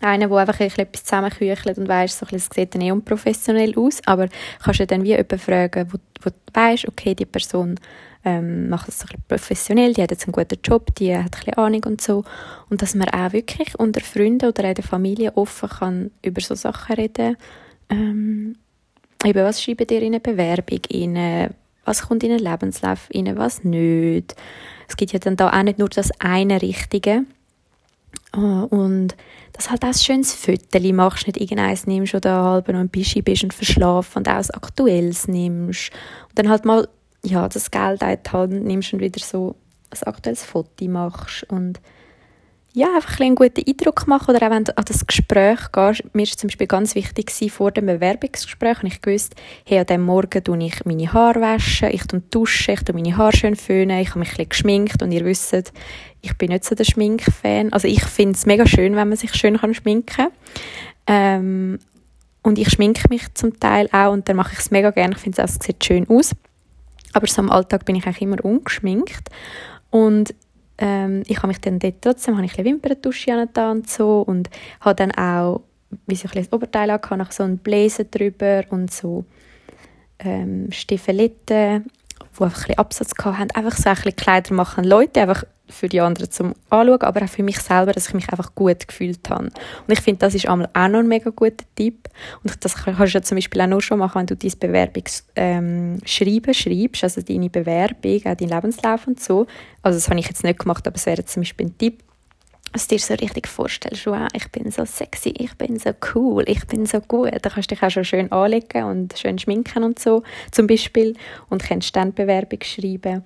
einer, 0.00 0.28
der 0.28 0.36
einfach 0.36 0.60
etwas 0.60 1.04
zusammenküchelt 1.04 1.78
und 1.78 1.88
weißt, 1.88 2.18
so 2.18 2.26
es 2.30 2.48
sieht 2.54 2.74
dann 2.74 2.82
eh 2.82 2.92
unprofessionell 2.92 3.74
aus, 3.78 4.00
aber 4.06 4.28
kannst 4.62 4.80
du 4.80 4.86
dann 4.86 5.02
wie 5.04 5.08
jemanden 5.08 5.38
fragen, 5.38 5.90
wo, 5.90 5.98
wo 6.20 6.30
du 6.30 6.36
weißt, 6.52 6.88
okay, 6.88 7.14
die 7.14 7.24
Person 7.24 7.80
ähm, 8.24 8.68
macht 8.68 8.88
es 8.88 8.98
so 8.98 9.06
ein 9.10 9.22
professionell, 9.28 9.94
die 9.94 10.02
hat 10.02 10.10
jetzt 10.10 10.26
einen 10.26 10.32
guten 10.32 10.58
Job, 10.62 10.94
die 10.96 11.16
hat 11.16 11.24
ein 11.24 11.30
bisschen 11.30 11.54
Ahnung 11.54 11.84
und 11.84 12.00
so. 12.00 12.24
Und 12.68 12.82
dass 12.82 12.94
man 12.94 13.08
auch 13.08 13.32
wirklich 13.32 13.78
unter 13.78 14.00
Freunden 14.00 14.48
oder 14.48 14.64
in 14.64 14.74
der 14.74 14.84
Familie 14.84 15.36
offen 15.36 15.68
kann 15.68 16.10
über 16.22 16.40
so 16.40 16.54
Sachen 16.54 16.96
reden 16.96 17.36
ähm, 17.88 18.56
eben, 19.24 19.44
was 19.44 19.62
schreiben 19.62 19.86
ihr 19.90 20.02
in 20.02 20.14
eine 20.14 20.20
Bewerbung 20.20 20.80
rein, 20.92 21.54
was 21.84 22.02
kommt 22.02 22.22
in 22.24 22.32
einen 22.32 22.40
Lebenslauf 22.44 23.08
rein, 23.14 23.36
was 23.36 23.64
nicht. 23.64 24.34
Es 24.88 24.96
gibt 24.96 25.12
ja 25.12 25.18
dann 25.18 25.36
da 25.36 25.50
auch 25.50 25.62
nicht 25.62 25.78
nur 25.78 25.88
das 25.88 26.10
eine 26.20 26.60
Richtige. 26.60 27.24
Ah, 28.32 28.64
und 28.64 29.16
dass 29.52 29.70
halt 29.70 29.82
auch 29.82 29.88
ein 29.88 29.94
schönes 29.94 30.34
Foto 30.34 30.92
machst, 30.92 31.26
nicht 31.26 31.40
irgendeins 31.40 31.86
nimmst 31.86 32.14
oder 32.14 32.42
halb 32.42 32.68
noch 32.68 32.80
ein 32.80 32.88
Bischi 32.88 33.22
bist 33.22 33.44
und 33.44 33.54
verschlafen 33.54 34.18
und 34.18 34.28
auch 34.28 34.34
ein 34.34 34.50
aktuelles 34.50 35.28
nimmst. 35.28 35.90
Und 36.28 36.38
dann 36.38 36.48
halt 36.48 36.64
mal, 36.64 36.88
ja, 37.24 37.48
das 37.48 37.70
Geld 37.70 38.02
in 38.02 38.64
nimmst 38.64 38.92
und 38.92 39.00
wieder 39.00 39.20
so 39.20 39.56
ein 39.90 40.06
aktuelles 40.06 40.44
Foto 40.44 40.88
machst 40.88 41.44
und 41.50 41.80
ja, 42.76 42.94
einfach 42.94 43.20
einen 43.20 43.36
guten 43.36 43.64
Eindruck 43.66 44.06
machen 44.06 44.36
oder 44.36 44.46
auch 44.46 44.50
wenn 44.50 44.64
du 44.64 44.76
an 44.76 44.84
das 44.86 45.06
Gespräch 45.06 45.72
gehst. 45.72 46.04
Mir 46.12 46.26
war 46.26 46.36
zum 46.36 46.48
Beispiel 46.48 46.66
ganz 46.66 46.94
wichtig 46.94 47.50
vor 47.50 47.70
dem 47.70 47.86
Bewerbungsgespräch 47.86 48.82
und 48.82 48.88
ich 48.88 49.00
gewusst, 49.00 49.34
hey, 49.64 49.78
an 49.78 49.86
diesem 49.86 50.02
Morgen 50.02 50.44
tue 50.44 50.62
ich 50.62 50.84
meine 50.84 51.10
Haare 51.10 51.40
waschen, 51.40 51.88
ich 51.90 52.02
dusche, 52.30 52.72
ich 52.72 52.82
tue 52.82 52.94
meine 52.94 53.16
Haare 53.16 53.34
schön 53.34 53.56
föhnen, 53.56 53.98
ich 53.98 54.10
habe 54.10 54.18
mich 54.18 54.38
ein 54.38 54.46
geschminkt 54.46 55.02
und 55.02 55.10
ihr 55.10 55.24
wisst, 55.24 55.72
ich 56.20 56.36
bin 56.36 56.50
nicht 56.50 56.64
so 56.64 56.74
der 56.74 56.84
Schminkfan. 56.84 57.72
Also 57.72 57.88
ich 57.88 58.04
finde 58.04 58.34
es 58.34 58.44
mega 58.44 58.66
schön, 58.66 58.94
wenn 58.94 59.08
man 59.08 59.16
sich 59.16 59.34
schön 59.34 59.56
kann 59.56 59.72
schminken 59.72 60.14
kann. 60.14 60.28
Ähm, 61.06 61.78
und 62.42 62.58
ich 62.58 62.68
schminke 62.68 63.08
mich 63.08 63.32
zum 63.32 63.58
Teil 63.58 63.88
auch 63.90 64.12
und 64.12 64.28
dann 64.28 64.36
mache 64.36 64.52
ich 64.52 64.58
es 64.58 64.70
mega 64.70 64.90
gerne. 64.90 65.14
Ich 65.14 65.22
finde 65.22 65.40
es 65.40 65.54
sieht 65.62 65.82
schön 65.82 66.06
aus. 66.10 66.32
Aber 67.14 67.26
so 67.26 67.40
im 67.40 67.50
Alltag 67.50 67.86
bin 67.86 67.96
ich 67.96 68.04
eigentlich 68.04 68.20
immer 68.20 68.44
ungeschminkt. 68.44 69.30
Und 69.88 70.34
ähm, 70.78 71.22
ich 71.26 71.38
habe 71.38 71.48
mich 71.48 71.60
dann 71.60 71.78
dort 71.78 72.02
trotzdem 72.02 72.36
habe 72.36 72.46
ich 72.46 72.58
ein 72.58 72.64
Wimperntusche 72.64 73.48
und 73.70 73.88
so 73.88 74.20
und 74.20 74.50
habe 74.80 74.94
dann 74.94 75.12
auch 75.12 75.62
wie 76.06 76.16
so 76.16 76.28
ein 76.32 76.46
Oberteil 76.50 76.90
angehabt, 76.90 77.18
nach 77.18 77.32
so 77.32 77.44
einem 77.44 77.58
Blazer 77.58 78.04
drüber 78.04 78.64
und 78.70 78.92
so 78.92 79.24
ähm, 80.18 80.70
Stiefeletten, 80.70 81.84
die 81.84 82.42
einfach 82.42 82.68
ein 82.68 82.78
Absatz 82.78 83.12
hatten. 83.24 83.50
Einfach 83.52 83.76
so 83.76 83.88
ein 83.88 83.94
bisschen 83.94 84.16
Kleider 84.16 84.54
machen 84.54 84.84
Leute, 84.84 85.22
einfach 85.22 85.44
für 85.68 85.88
die 85.88 86.00
anderen 86.00 86.30
zum 86.30 86.54
Anschauen, 86.70 87.00
aber 87.02 87.22
auch 87.24 87.28
für 87.28 87.42
mich 87.42 87.58
selber, 87.58 87.92
dass 87.92 88.08
ich 88.08 88.14
mich 88.14 88.28
einfach 88.30 88.54
gut 88.54 88.86
gefühlt 88.86 89.28
habe. 89.28 89.44
Und 89.44 89.52
ich 89.88 90.00
finde, 90.00 90.20
das 90.20 90.34
ist 90.34 90.46
einmal 90.46 90.68
auch 90.74 90.88
noch 90.88 91.00
ein 91.00 91.08
mega 91.08 91.30
guter 91.30 91.64
Tipp. 91.74 92.08
Und 92.42 92.64
das 92.64 92.74
kannst 92.74 93.14
du 93.14 93.18
ja 93.18 93.22
zum 93.22 93.36
Beispiel 93.36 93.60
auch 93.60 93.66
nur 93.66 93.82
schon 93.82 93.98
machen, 93.98 94.20
wenn 94.20 94.26
du 94.26 94.36
dein 94.36 94.52
Bewerbungsschreiben 94.58 95.24
ähm, 95.36 96.00
schreibst, 96.04 97.04
also 97.04 97.20
deine 97.22 97.50
Bewerbung, 97.50 98.20
auch 98.24 98.36
deinen 98.36 98.50
Lebenslauf 98.50 99.06
und 99.06 99.20
so. 99.20 99.46
Also 99.82 99.98
das 99.98 100.08
habe 100.08 100.20
ich 100.20 100.26
jetzt 100.26 100.44
nicht 100.44 100.58
gemacht, 100.58 100.86
aber 100.86 100.96
es 100.96 101.06
wäre 101.06 101.24
zum 101.24 101.42
Beispiel 101.42 101.66
ein 101.66 101.78
Tipp, 101.78 102.02
dass 102.72 102.88
du 102.88 102.96
dir 102.96 103.00
so 103.00 103.14
richtig 103.14 103.46
vorstellst, 103.46 104.06
wow, 104.06 104.28
ich 104.34 104.50
bin 104.50 104.70
so 104.70 104.84
sexy, 104.84 105.30
ich 105.30 105.54
bin 105.56 105.78
so 105.78 105.90
cool, 106.14 106.44
ich 106.46 106.66
bin 106.66 106.84
so 106.84 107.00
gut. 107.00 107.32
Da 107.40 107.48
kannst 107.48 107.70
du 107.70 107.74
dich 107.74 107.82
auch 107.82 107.90
schon 107.90 108.04
schön 108.04 108.30
anlegen 108.30 108.84
und 108.84 109.18
schön 109.18 109.38
schminken 109.38 109.82
und 109.82 109.98
so, 109.98 110.22
zum 110.50 110.66
Beispiel. 110.66 111.14
Und 111.48 111.62
kannst 111.62 111.96
dann 111.96 112.12
Bewerbung 112.12 112.60
schreiben. 112.62 113.24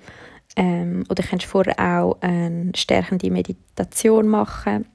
Ähm, 0.57 1.05
oder 1.09 1.23
kannst 1.23 1.47
vorher 1.47 1.79
auch 1.79 2.19
eine 2.21 2.73
stärkende 2.75 3.31
Meditation 3.31 4.27
machen. 4.29 4.87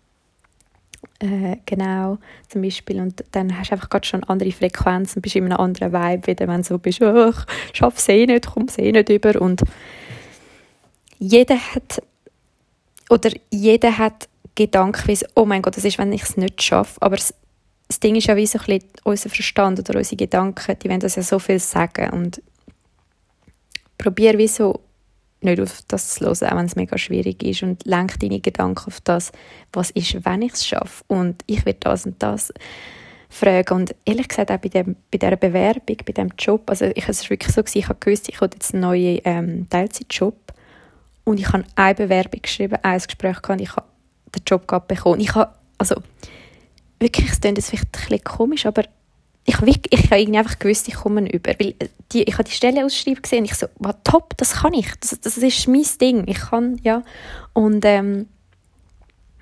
Äh, 1.20 1.58
genau, 1.66 2.18
zum 2.50 2.62
Beispiel. 2.62 3.00
Und 3.00 3.24
dann 3.32 3.58
hast 3.58 3.70
du 3.70 3.74
einfach 3.74 3.90
gerade 3.90 4.06
schon 4.06 4.24
andere 4.26 4.52
Frequenzen, 4.52 5.22
bist 5.22 5.36
in 5.36 5.46
einem 5.46 5.58
anderen 5.58 5.94
Vibe 5.94 6.28
wieder, 6.28 6.48
wenn 6.48 6.62
du 6.62 6.68
so 6.68 6.78
bist, 6.78 7.02
oh, 7.02 7.30
ich 7.30 7.78
schaffe 7.78 7.98
es 7.98 8.10
eh 8.10 8.26
nicht, 8.26 8.48
komme 8.48 8.66
es 8.68 8.78
eh 8.78 8.92
nicht 8.92 9.10
über. 9.10 9.42
Und 9.42 9.64
jeder 11.18 11.58
hat, 11.58 12.02
oder 13.10 13.32
jeder 13.50 13.98
hat 13.98 14.28
Gedanken 14.56 15.08
wie, 15.08 15.20
oh 15.36 15.46
mein 15.46 15.62
Gott, 15.62 15.78
das 15.78 15.86
ist, 15.86 15.98
wenn 15.98 16.12
ich 16.12 16.24
es 16.24 16.38
nicht 16.38 16.62
schaffe. 16.62 17.02
Aber 17.02 17.16
das, 17.16 17.34
das 17.88 18.00
Ding 18.00 18.16
ist 18.16 18.28
ja 18.28 18.36
wie 18.36 18.48
so 18.48 18.60
ein 18.60 18.66
bisschen 18.66 18.90
unser 19.04 19.30
Verstand 19.30 19.80
oder 19.80 19.98
unsere 19.98 20.18
Gedanken, 20.18 20.78
die 20.80 20.90
wollen 20.90 21.00
das 21.00 21.16
ja 21.16 21.24
so 21.24 21.40
viel 21.40 21.60
sagen. 21.60 22.10
Und 22.10 22.42
probier 23.98 24.38
wie 24.38 24.48
so 24.48 24.82
nicht 25.46 25.62
auf 25.62 25.82
das 25.88 26.16
zu 26.16 26.26
hören, 26.26 26.50
auch 26.50 26.58
wenn 26.58 26.66
es 26.66 26.76
mega 26.76 26.98
schwierig 26.98 27.42
ist. 27.44 27.64
Und 27.64 27.86
lenk 27.86 28.20
deine 28.20 28.40
Gedanken 28.40 28.88
auf 28.88 29.02
das, 29.02 29.32
was 29.72 29.92
ist, 29.92 30.26
wenn 30.26 30.42
ich 30.42 30.54
es 30.54 30.68
schaffe. 30.68 31.04
Und 31.08 31.44
ich 31.46 31.66
werde 31.66 31.80
das 31.82 32.06
und 32.06 32.22
das 32.22 32.54
fragen. 33.30 33.74
Und 33.76 33.96
ehrlich 34.06 34.28
gesagt 34.28 34.52
auch 34.52 34.58
bei, 34.58 34.70
dem, 34.70 34.96
bei 35.12 35.18
dieser 35.18 35.38
Bewerbung, 35.38 35.98
bei 36.06 36.12
diesem 36.12 36.32
Job, 36.38 36.70
also 36.70 36.86
ich, 36.86 37.08
es 37.08 37.24
war 37.24 37.30
wirklich 37.32 37.54
so, 37.54 37.64
ich 37.74 37.88
habe 37.88 38.00
gewusst, 38.00 38.30
ich 38.30 38.42
habe 38.42 38.54
jetzt 38.54 38.74
einen 38.74 38.82
neuen 38.82 39.20
ähm, 39.24 39.70
Teilzeitjob. 39.70 40.36
Und 41.24 41.40
ich 41.40 41.48
habe 41.48 41.64
eine 41.76 41.96
Bewerbung 41.96 42.42
geschrieben, 42.42 42.78
ein 42.84 43.00
Gespräch 43.00 43.42
gehabt 43.42 43.50
und 43.50 43.62
ich 43.62 43.76
habe 43.76 43.88
den 44.36 44.44
Job 44.46 44.68
gerade 44.68 44.86
bekommen. 44.88 45.20
Ich 45.20 45.34
habe, 45.34 45.54
also 45.78 45.96
wirklich, 47.00 47.32
es 47.32 47.42
klingt 47.42 47.58
jetzt 47.58 47.70
vielleicht 47.70 47.86
ein 47.86 47.92
bisschen 47.92 48.24
komisch, 48.24 48.66
aber 48.66 48.84
ich 49.46 49.62
ich 49.62 50.04
habe 50.06 50.20
irgendwie 50.20 50.40
einfach 50.40 50.58
gewusst, 50.58 50.88
ich 50.88 50.96
komme 50.96 51.32
über, 51.32 51.54
weil 51.60 51.76
äh, 51.80 51.90
die, 52.12 52.24
ich 52.24 52.34
habe 52.34 52.44
die 52.46 52.52
Stelle 52.52 52.84
ausschreiben 52.84 53.22
gesehen 53.22 53.40
und 53.40 53.46
ich 53.46 53.56
so, 53.56 53.68
wow, 53.78 53.94
top, 54.04 54.36
das 54.38 54.54
kann 54.54 54.74
ich, 54.74 54.88
das, 55.00 55.20
das 55.20 55.38
ist 55.38 55.68
mein 55.68 55.86
Ding, 56.02 56.24
ich 56.28 56.40
kann, 56.40 56.80
ja, 56.84 57.04
und 57.54 57.86
ähm, 57.86 58.28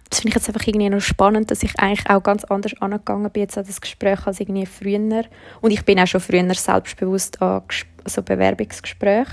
das 0.09 0.19
finde 0.19 0.29
ich 0.29 0.35
jetzt 0.35 0.49
einfach 0.49 0.67
irgendwie 0.67 0.89
noch 0.89 1.01
spannend, 1.01 1.49
dass 1.49 1.63
ich 1.63 1.79
eigentlich 1.79 2.07
auch 2.07 2.21
ganz 2.21 2.43
anders 2.43 2.79
angegangen 2.79 3.31
bin 3.31 3.41
jetzt 3.41 3.57
an 3.57 3.65
das 3.65 3.81
Gespräch 3.81 4.27
als 4.27 4.39
irgendwie 4.39 4.67
früher. 4.67 5.23
Und 5.59 5.71
ich 5.71 5.83
bin 5.85 5.99
auch 5.99 6.05
schon 6.05 6.21
früher 6.21 6.53
selbstbewusst 6.53 7.41
an 7.41 7.63
so 8.05 8.21
Bewerbungsgespräch, 8.21 9.27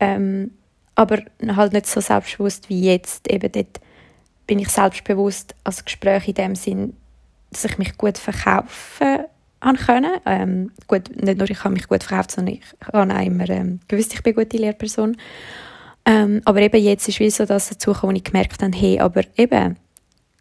ähm, 0.00 0.52
aber 0.94 1.18
halt 1.46 1.74
nicht 1.74 1.86
so 1.86 2.00
selbstbewusst 2.00 2.70
wie 2.70 2.86
jetzt, 2.86 3.30
eben 3.30 3.52
dort 3.52 3.80
bin 4.46 4.58
ich 4.58 4.70
selbstbewusst 4.70 5.54
als 5.64 5.84
Gespräch 5.84 6.28
in 6.28 6.34
dem 6.34 6.54
Sinn, 6.54 6.96
dass 7.50 7.66
ich 7.66 7.76
mich 7.76 7.98
gut 7.98 8.16
verkaufen 8.16 9.26
können. 9.74 10.12
Ähm, 10.24 10.70
gut, 10.86 11.10
nicht 11.16 11.38
nur 11.38 11.50
ich 11.50 11.64
habe 11.64 11.74
mich 11.74 11.88
gut 11.88 12.04
verkauft, 12.04 12.30
sondern 12.30 12.54
ich 12.54 12.62
habe 12.92 13.12
auch 13.12 13.26
immer 13.26 13.48
ähm, 13.50 13.80
gewusst, 13.88 14.14
ich 14.14 14.22
bin 14.22 14.36
eine 14.36 14.44
gute 14.44 14.56
Lehrperson. 14.58 15.16
Ähm, 16.04 16.40
aber 16.44 16.60
eben 16.60 16.80
jetzt 16.80 17.08
ist 17.08 17.18
wie 17.18 17.30
so 17.30 17.44
das 17.44 17.68
dazu 17.68 17.92
gekommen, 17.92 18.12
wo 18.12 18.16
ich 18.16 18.24
gemerkt 18.24 18.62
habe, 18.62 18.76
hey, 18.76 19.00
aber 19.00 19.22
eben, 19.36 19.76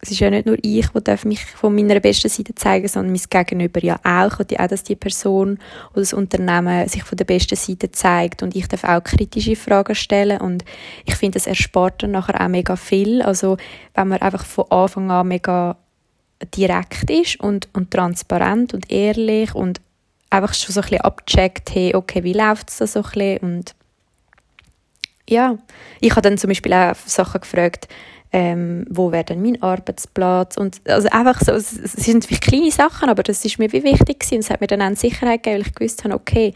es 0.06 0.12
ist 0.12 0.20
ja 0.20 0.30
nicht 0.30 0.46
nur 0.46 0.58
ich, 0.62 0.88
die 0.90 1.28
mich 1.28 1.44
von 1.46 1.74
meiner 1.74 2.00
besten 2.00 2.30
Seite 2.30 2.54
zeigen 2.54 2.88
sondern 2.88 3.14
mein 3.14 3.22
Gegenüber 3.28 3.84
ja 3.84 3.96
auch. 4.04 4.38
Will 4.38 4.58
auch, 4.58 4.68
dass 4.68 4.84
die 4.84 4.96
Person 4.96 5.58
oder 5.92 6.02
das 6.02 6.14
Unternehmen 6.14 6.88
sich 6.88 7.04
von 7.04 7.18
der 7.18 7.26
besten 7.26 7.56
Seite 7.56 7.92
zeigt 7.92 8.44
und 8.44 8.56
ich 8.56 8.68
darf 8.68 8.84
auch 8.84 9.04
kritische 9.04 9.56
Fragen 9.56 9.96
stellen 9.96 10.42
und 10.42 10.64
ich 11.06 11.16
finde, 11.16 11.38
das 11.38 11.48
erspart 11.48 12.04
dann 12.04 12.12
nachher 12.12 12.40
auch 12.40 12.50
mega 12.50 12.76
viel. 12.76 13.24
Also 13.24 13.58
wenn 13.96 14.10
man 14.10 14.22
einfach 14.22 14.46
von 14.46 14.70
Anfang 14.70 15.10
an 15.10 15.28
mega 15.28 15.78
direkt 16.46 17.10
ist 17.10 17.40
und, 17.40 17.70
und 17.74 17.92
transparent 17.92 18.74
und 18.74 18.92
ehrlich 18.92 19.54
und 19.54 19.82
einfach 20.30 20.54
schon 20.54 20.74
so 20.74 20.82
ein 20.82 20.84
bisschen 20.84 21.02
abcheckt, 21.02 21.74
hey, 21.74 21.96
okay, 21.96 22.24
wie 22.24 22.34
läuft 22.34 22.70
es 22.70 22.78
da 22.78 22.88
so 22.88 23.00
ein 23.00 23.04
bisschen 23.04 23.38
und 23.40 23.76
ja, 25.28 25.58
ich 26.02 26.12
habe 26.12 26.22
dann 26.22 26.38
zum 26.38 26.50
Beispiel 26.50 26.74
auch 26.74 26.96
Sachen 26.96 27.42
gefragt, 27.42 27.88
ähm, 28.32 28.86
wo 28.90 29.12
wäre 29.12 29.24
denn 29.24 29.42
mein 29.42 29.62
Arbeitsplatz 29.62 30.58
und 30.58 30.82
also 30.88 31.08
einfach 31.10 31.40
so, 31.42 31.54
es, 31.54 31.72
es 31.72 31.94
sind 31.94 32.24
natürlich 32.24 32.42
kleine 32.42 32.72
Sachen, 32.72 33.10
aber 33.10 33.24
das 33.24 33.46
ist 33.46 33.60
mir 33.60 33.72
wie 33.72 33.84
wichtig 33.84 34.20
gewesen. 34.20 34.36
und 34.36 34.40
es 34.42 34.50
hat 34.50 34.62
mir 34.62 34.68
dann 34.68 34.82
auch 34.82 34.96
Sicherheit 34.96 35.44
gegeben, 35.44 35.62
weil 35.62 35.68
ich 35.68 35.76
gewusst 35.76 36.04
habe, 36.04 36.16
okay, 36.16 36.54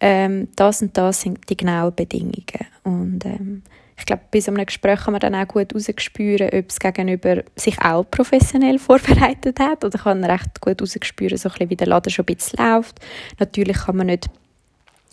ähm, 0.00 0.48
das 0.56 0.82
und 0.82 0.96
das 0.96 1.20
sind 1.20 1.50
die 1.50 1.56
genauen 1.56 1.94
Bedingungen 1.94 2.66
und 2.84 3.24
ähm, 3.26 3.62
ich 4.00 4.06
glaube, 4.06 4.22
bei 4.30 4.40
so 4.40 4.50
einem 4.50 4.64
Gespräch 4.64 5.00
kann 5.00 5.12
man 5.12 5.20
dann 5.20 5.34
auch 5.34 5.46
gut 5.46 5.72
herausspüren, 5.72 6.48
ob 6.52 6.70
es 6.70 6.80
gegenüber 6.80 7.42
sich 7.54 7.78
auch 7.80 8.04
professionell 8.10 8.78
vorbereitet 8.80 9.60
hat 9.60 9.84
oder 9.84 9.98
kann 9.98 10.20
man 10.20 10.30
recht 10.30 10.60
gut 10.60 10.80
herausspüren, 10.80 11.36
so 11.36 11.50
wie 11.58 11.76
der 11.76 11.86
Laden 11.86 12.10
schon 12.10 12.24
ein 12.24 12.34
bisschen 12.34 12.64
läuft. 12.64 12.98
Natürlich 13.38 13.76
kann 13.76 13.96
man 13.96 14.06
nicht 14.06 14.28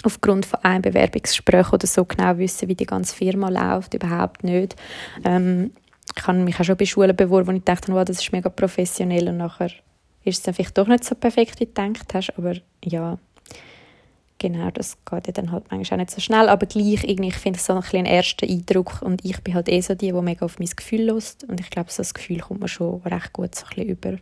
aufgrund 0.04 0.46
von 0.46 0.64
einem 0.64 0.82
Bewerbungsgespräch 0.82 1.74
oder 1.74 1.86
so 1.86 2.06
genau 2.06 2.38
wissen, 2.38 2.70
wie 2.70 2.76
die 2.76 2.86
ganze 2.86 3.16
Firma 3.16 3.50
läuft, 3.50 3.94
überhaupt 3.94 4.44
nicht. 4.44 4.76
Ähm, 5.26 5.72
ich 6.16 6.26
habe 6.26 6.38
mich 6.38 6.60
auch 6.60 6.64
schon 6.64 6.78
bei 6.78 6.86
Schulen 6.86 7.16
beworben, 7.16 7.48
wo 7.48 7.52
ich 7.52 7.64
dachte, 7.64 7.92
wow, 7.92 8.06
das 8.06 8.22
ist 8.22 8.32
mega 8.32 8.50
professionell 8.50 9.28
und 9.28 9.38
nachher 9.38 9.72
ist 10.24 10.38
es 10.38 10.44
dann 10.44 10.54
vielleicht 10.54 10.78
doch 10.78 10.88
nicht 10.88 11.04
so 11.04 11.16
perfekt, 11.16 11.60
wie 11.60 11.66
du 11.66 11.72
gedacht 11.74 12.14
hast, 12.14 12.34
aber 12.38 12.56
ja, 12.84 13.18
genau, 14.38 14.72
das 14.72 14.98
geht 15.06 15.28
ja 15.28 15.34
dann 15.34 15.52
halt 15.52 15.66
manchmal 15.70 16.00
auch 16.00 16.04
nicht 16.04 16.12
so 16.12 16.22
schnell, 16.22 16.50
aber 16.50 16.66
gleich 16.66 17.04
irgendwie, 17.04 17.30
ich 17.30 17.38
finde 17.38 17.58
es 17.58 17.66
so 17.66 17.74
ein 17.74 17.82
bisschen 17.82 18.06
erster 18.06 18.48
Eindruck 18.48 19.02
und 19.02 19.24
ich 19.24 19.42
bin 19.42 19.54
halt 19.54 19.70
eh 19.70 19.82
so 19.82 19.96
die, 19.96 20.12
die 20.12 20.22
mega 20.22 20.46
auf 20.46 20.60
mein 20.60 20.70
Gefühl 20.70 21.04
lässt 21.04 21.44
und 21.46 21.60
ich 21.60 21.70
glaube, 21.70 21.92
so 21.92 21.98
das 21.98 22.14
Gefühl 22.14 22.40
kommt 22.40 22.62
mir 22.62 22.68
schon 22.68 23.02
recht 23.02 23.34
gut 23.34 23.56
so 23.56 23.66
ein 23.66 23.70
bisschen 23.70 23.90
über. 23.90 24.18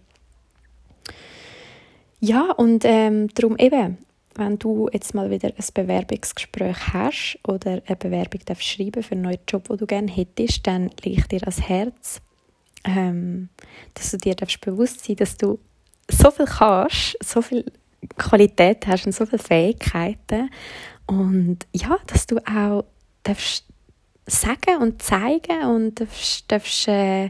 Ja, 2.19 2.51
und 2.51 2.86
ähm, 2.86 3.29
darum 3.36 3.57
eben, 3.57 3.98
wenn 4.36 4.60
du 4.60 4.89
jetzt 4.91 5.13
mal 5.13 5.29
wieder 5.29 5.50
ein 5.50 5.65
Bewerbungsgespräch 5.74 6.93
hast 6.93 7.39
oder 7.48 7.81
eine 7.86 7.95
Bewerbung 7.95 8.41
darfst 8.45 8.65
schreiben 8.65 9.03
für 9.03 9.13
einen 9.13 9.22
neuen 9.22 9.39
Job, 9.48 9.67
den 9.67 9.77
du 9.77 9.86
gerne 9.86 10.12
hättest, 10.12 10.65
dann 10.67 10.89
lege 11.03 11.22
ich 11.22 11.27
dir 11.27 11.41
ans 11.41 11.62
Herz, 11.62 12.22
ähm, 12.84 13.50
dass 13.93 14.12
du 14.12 14.17
dir 14.17 14.36
bewusst 14.62 15.05
sein 15.05 15.15
dass 15.17 15.38
du 15.38 15.60
so 16.10 16.31
viel 16.31 16.45
kannst, 16.45 17.17
so 17.24 17.41
viel 17.41 17.65
Qualität 18.17 18.88
hast 18.88 19.05
und 19.05 19.13
so 19.13 19.25
viele 19.25 19.41
Fähigkeiten. 19.41 20.50
Und 21.05 21.59
ja, 21.74 21.97
dass 22.07 22.27
du 22.27 22.38
auch 22.47 22.85
darfst 23.24 23.65
sagen 24.25 24.81
und 24.81 25.01
zeigen 25.01 25.63
und 25.63 26.00
darfst, 26.00 26.51
darfst 26.51 26.88
äh, 26.88 27.29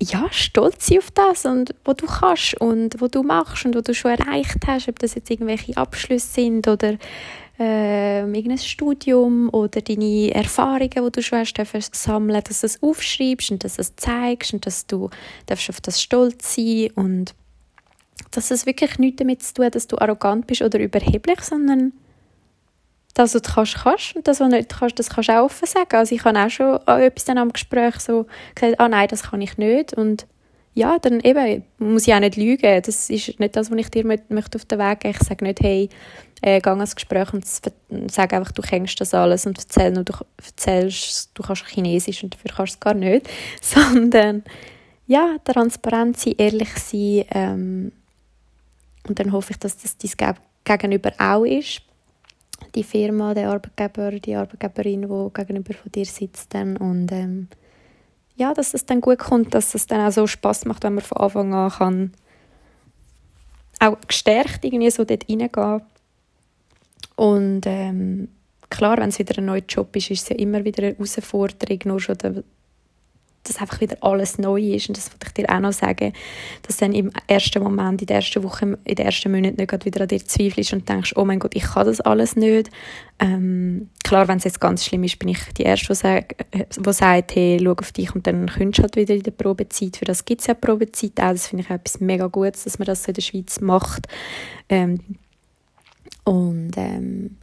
ja, 0.00 0.26
stolz 0.30 0.86
sein 0.86 0.98
auf 0.98 1.10
das 1.10 1.44
und 1.44 1.74
wo 1.84 1.92
du 1.92 2.06
kannst 2.06 2.60
und 2.60 3.00
wo 3.00 3.08
du 3.08 3.22
machst 3.22 3.64
und 3.64 3.74
wo 3.74 3.80
du 3.80 3.94
schon 3.94 4.12
erreicht 4.12 4.58
hast, 4.66 4.88
ob 4.88 4.98
das 4.98 5.14
jetzt 5.14 5.30
irgendwelche 5.30 5.76
Abschlüsse 5.76 6.26
sind 6.26 6.68
oder 6.68 6.98
äh, 7.58 8.20
irgendein 8.20 8.58
Studium 8.58 9.48
oder 9.52 9.80
deine 9.80 10.32
Erfahrungen, 10.32 10.90
die 10.90 11.12
du 11.12 11.22
schon 11.22 11.38
hast, 11.38 11.94
sammeln, 11.96 12.42
dass 12.44 12.60
du 12.60 12.66
es 12.66 12.82
aufschreibst 12.82 13.50
und 13.50 13.64
dass 13.64 13.76
du 13.76 13.82
es 13.82 13.96
zeigst 13.96 14.52
und 14.52 14.64
dass 14.66 14.86
du 14.86 15.10
darfst 15.46 15.68
auf 15.68 15.80
das 15.80 16.00
stolz 16.00 16.54
sein 16.54 16.90
und 16.94 17.34
dass 18.30 18.50
es 18.50 18.66
wirklich 18.66 18.98
nichts 18.98 19.18
damit 19.18 19.42
zu 19.42 19.54
tun 19.54 19.70
dass 19.70 19.86
du 19.86 19.98
arrogant 19.98 20.46
bist 20.46 20.62
oder 20.62 20.78
überheblich, 20.78 21.40
sondern 21.40 21.92
das, 23.14 23.34
was 23.34 23.42
du 23.42 23.52
kannst, 23.52 23.74
kannst 23.74 24.16
und 24.16 24.28
das, 24.28 24.40
was 24.40 24.48
du 24.48 24.56
nicht 24.56 24.68
kannst, 24.68 24.98
das 24.98 25.10
kannst 25.10 25.28
du 25.28 25.38
auch 25.38 25.46
offen 25.46 25.66
sagen. 25.66 25.96
Also 25.96 26.14
ich 26.14 26.24
habe 26.24 26.38
auch 26.38 26.50
schon 26.50 26.76
etwas 26.86 27.24
dann 27.24 27.38
am 27.38 27.52
Gespräch 27.52 27.96
so 28.00 28.26
gesagt, 28.54 28.78
ah 28.78 28.88
nein, 28.88 29.08
das 29.08 29.24
kann 29.24 29.40
ich 29.40 29.58
nicht 29.58 29.94
und 29.94 30.26
ja, 30.74 30.96
dann 31.00 31.18
eben, 31.20 31.64
muss 31.78 32.06
ich 32.06 32.14
auch 32.14 32.20
nicht 32.20 32.36
lügen. 32.36 32.82
Das 32.82 33.10
ist 33.10 33.40
nicht 33.40 33.56
das, 33.56 33.68
was 33.68 33.78
ich 33.78 33.90
dir 33.90 34.06
mit, 34.06 34.30
möchte 34.30 34.56
auf 34.56 34.64
den 34.64 34.78
Weg 34.78 35.00
geben 35.00 35.16
Ich 35.20 35.26
sage 35.26 35.44
nicht, 35.44 35.60
hey, 35.60 35.88
äh, 36.40 36.60
geh 36.60 36.70
ans 36.70 36.94
Gespräch 36.94 37.32
und 37.32 37.44
sag 38.12 38.32
einfach, 38.32 38.52
du 38.52 38.62
kennst 38.62 39.00
das 39.00 39.12
alles 39.12 39.44
und 39.44 39.58
erzähl 39.58 39.90
nur, 39.90 40.04
du 40.04 40.12
erzählst, 40.36 41.30
du 41.34 41.42
kannst 41.42 41.66
Chinesisch 41.66 42.22
und 42.22 42.34
dafür 42.34 42.52
kannst 42.54 42.74
du 42.74 42.76
es 42.76 42.80
gar 42.80 42.94
nicht. 42.94 43.28
Sondern, 43.60 44.44
ja, 45.08 45.36
transparent 45.42 46.16
sein, 46.16 46.34
ehrlich 46.38 46.72
sein, 46.76 47.24
ähm, 47.32 47.92
und 49.08 49.18
dann 49.18 49.32
hoffe 49.32 49.52
ich, 49.52 49.58
dass 49.58 49.76
das 49.78 49.96
dein 49.98 50.34
Gegenüber 50.64 51.12
auch 51.18 51.44
ist. 51.44 51.82
Die 52.74 52.84
Firma, 52.84 53.34
der 53.34 53.50
Arbeitgeber, 53.50 54.10
die 54.12 54.34
Arbeitgeberin, 54.34 55.02
die 55.02 55.32
gegenüber 55.32 55.74
von 55.74 55.92
dir 55.92 56.04
sitzt. 56.04 56.52
Dann. 56.54 56.76
Und 56.76 57.12
ähm, 57.12 57.48
ja, 58.36 58.52
dass 58.52 58.74
es 58.74 58.84
dann 58.84 59.00
gut 59.00 59.18
kommt, 59.18 59.54
dass 59.54 59.74
es 59.74 59.86
dann 59.86 60.06
auch 60.06 60.12
so 60.12 60.26
Spaß 60.26 60.64
macht, 60.64 60.84
wenn 60.84 60.94
man 60.94 61.04
von 61.04 61.18
Anfang 61.18 61.54
an 61.54 61.70
kann 61.70 62.12
auch 63.80 63.96
gestärkt 64.06 64.64
irgendwie 64.64 64.90
so 64.90 65.04
dort 65.04 65.28
reingehen 65.28 65.82
und 67.16 67.62
ähm, 67.66 68.28
klar, 68.70 68.98
wenn 68.98 69.08
es 69.08 69.18
wieder 69.18 69.38
ein 69.38 69.46
neuer 69.46 69.62
Job 69.68 69.94
ist, 69.96 70.10
ist 70.10 70.22
es 70.22 70.28
ja 70.28 70.36
immer 70.36 70.64
wieder 70.64 70.84
eine 70.84 70.94
Herausforderung, 70.94 71.78
nur 71.84 72.00
schon 72.00 72.18
der, 72.18 72.44
dass 73.48 73.60
einfach 73.60 73.80
wieder 73.80 73.96
alles 74.00 74.38
neu 74.38 74.60
ist. 74.60 74.88
Und 74.88 74.96
das 74.96 75.10
wollte 75.10 75.26
ich 75.26 75.32
dir 75.34 75.54
auch 75.54 75.60
noch 75.60 75.72
sagen, 75.72 76.12
dass 76.66 76.76
dann 76.76 76.92
im 76.92 77.10
ersten 77.26 77.62
Moment, 77.62 78.02
in 78.02 78.06
der 78.06 78.16
ersten 78.16 78.42
Woche, 78.42 78.78
in 78.84 78.94
den 78.94 79.06
ersten 79.06 79.32
Monaten 79.32 79.56
nicht 79.56 79.84
wieder 79.84 80.02
an 80.02 80.08
dir 80.08 80.24
zweifelst 80.24 80.72
und 80.72 80.88
denkst, 80.88 81.14
oh 81.16 81.24
mein 81.24 81.38
Gott, 81.38 81.54
ich 81.54 81.64
kann 81.64 81.86
das 81.86 82.00
alles 82.00 82.36
nicht. 82.36 82.70
Ähm, 83.18 83.88
klar, 84.04 84.28
wenn 84.28 84.38
es 84.38 84.44
jetzt 84.44 84.60
ganz 84.60 84.84
schlimm 84.84 85.04
ist, 85.04 85.18
bin 85.18 85.30
ich 85.30 85.40
die 85.56 85.62
Erste, 85.62 85.88
die 85.88 85.94
sagt, 85.94 86.44
die 86.54 86.92
sagt 86.92 87.34
hey, 87.34 87.58
schau 87.62 87.72
auf 87.72 87.92
dich 87.92 88.14
und 88.14 88.26
dann 88.26 88.48
kommst 88.48 88.78
du 88.78 88.82
halt 88.82 88.96
wieder 88.96 89.14
in 89.14 89.22
der 89.22 89.32
Probezeit. 89.32 89.96
Für 89.96 90.04
das 90.04 90.24
gibt 90.24 90.40
es 90.40 90.46
ja 90.46 90.54
Probezeit 90.54 91.20
auch. 91.20 91.32
Das 91.32 91.48
finde 91.48 91.64
ich 91.64 91.70
auch 91.70 91.76
etwas 91.76 92.00
mega 92.00 92.26
Gutes, 92.28 92.64
dass 92.64 92.78
man 92.78 92.86
das 92.86 93.02
so 93.02 93.08
in 93.08 93.14
der 93.14 93.22
Schweiz 93.22 93.60
macht. 93.60 94.06
Ähm, 94.68 95.00
und 96.24 96.72
ähm, 96.76 97.36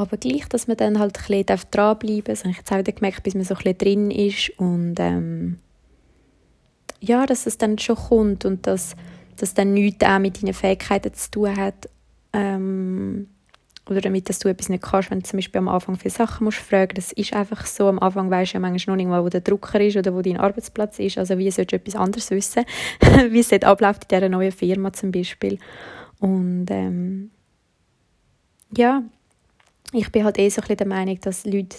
aber 0.00 0.16
gleich, 0.16 0.48
dass 0.48 0.66
man 0.66 0.76
dann 0.76 0.98
halt 0.98 1.18
ein 1.18 1.44
bisschen 1.44 1.68
dranbleiben 1.70 2.24
darf. 2.24 2.34
Das 2.34 2.40
habe 2.40 2.50
ich 2.50 2.58
jetzt 2.58 2.72
auch 2.72 2.78
wieder 2.78 2.92
gemerkt, 2.92 3.22
bis 3.22 3.34
man 3.34 3.44
so 3.44 3.54
ein 3.54 3.58
bisschen 3.58 3.78
drin 3.78 4.10
ist. 4.10 4.50
Und 4.58 4.96
ähm, 4.98 5.58
ja, 7.00 7.26
dass 7.26 7.46
es 7.46 7.58
dann 7.58 7.78
schon 7.78 7.96
kommt 7.96 8.44
und 8.44 8.66
dass 8.66 8.96
das 9.36 9.54
dann 9.54 9.74
nichts 9.74 10.04
auch 10.04 10.18
mit 10.18 10.42
deinen 10.42 10.54
Fähigkeiten 10.54 11.14
zu 11.14 11.30
tun 11.30 11.56
hat. 11.56 11.88
Ähm, 12.32 13.28
oder 13.88 14.00
damit, 14.00 14.28
dass 14.28 14.38
du 14.38 14.48
etwas 14.48 14.68
nicht 14.68 14.84
kannst, 14.84 15.10
wenn 15.10 15.20
du 15.20 15.26
zum 15.26 15.38
Beispiel 15.38 15.58
am 15.58 15.68
Anfang 15.68 15.96
viele 15.96 16.12
Sachen 16.12 16.44
musst 16.44 16.58
fragen. 16.58 16.94
Das 16.94 17.10
ist 17.12 17.32
einfach 17.32 17.66
so. 17.66 17.88
Am 17.88 17.98
Anfang 17.98 18.30
weißt 18.30 18.52
du 18.52 18.56
ja 18.56 18.60
manchmal 18.60 18.96
noch 18.96 19.02
nicht 19.02 19.10
mal, 19.10 19.24
wo 19.24 19.28
der 19.28 19.40
Drucker 19.40 19.80
ist 19.80 19.96
oder 19.96 20.14
wo 20.14 20.22
dein 20.22 20.36
Arbeitsplatz 20.36 20.98
ist. 21.00 21.18
Also 21.18 21.38
wie 21.38 21.50
sollst 21.50 21.72
du 21.72 21.76
etwas 21.76 21.96
anderes 21.96 22.30
wissen, 22.30 22.64
wie 23.30 23.40
es 23.40 23.52
abläuft 23.52 24.04
in 24.04 24.08
dieser 24.16 24.28
neuen 24.28 24.52
Firma 24.52 24.92
zum 24.92 25.10
Beispiel. 25.10 25.58
Und 26.20 26.66
ähm, 26.70 27.30
ja, 28.76 29.02
ich 29.92 30.10
bin 30.12 30.24
halt 30.24 30.38
eh 30.38 30.48
so 30.48 30.60
ein 30.60 30.62
bisschen 30.62 30.76
der 30.76 30.86
Meinung, 30.86 31.20
dass 31.20 31.44
Leute 31.44 31.78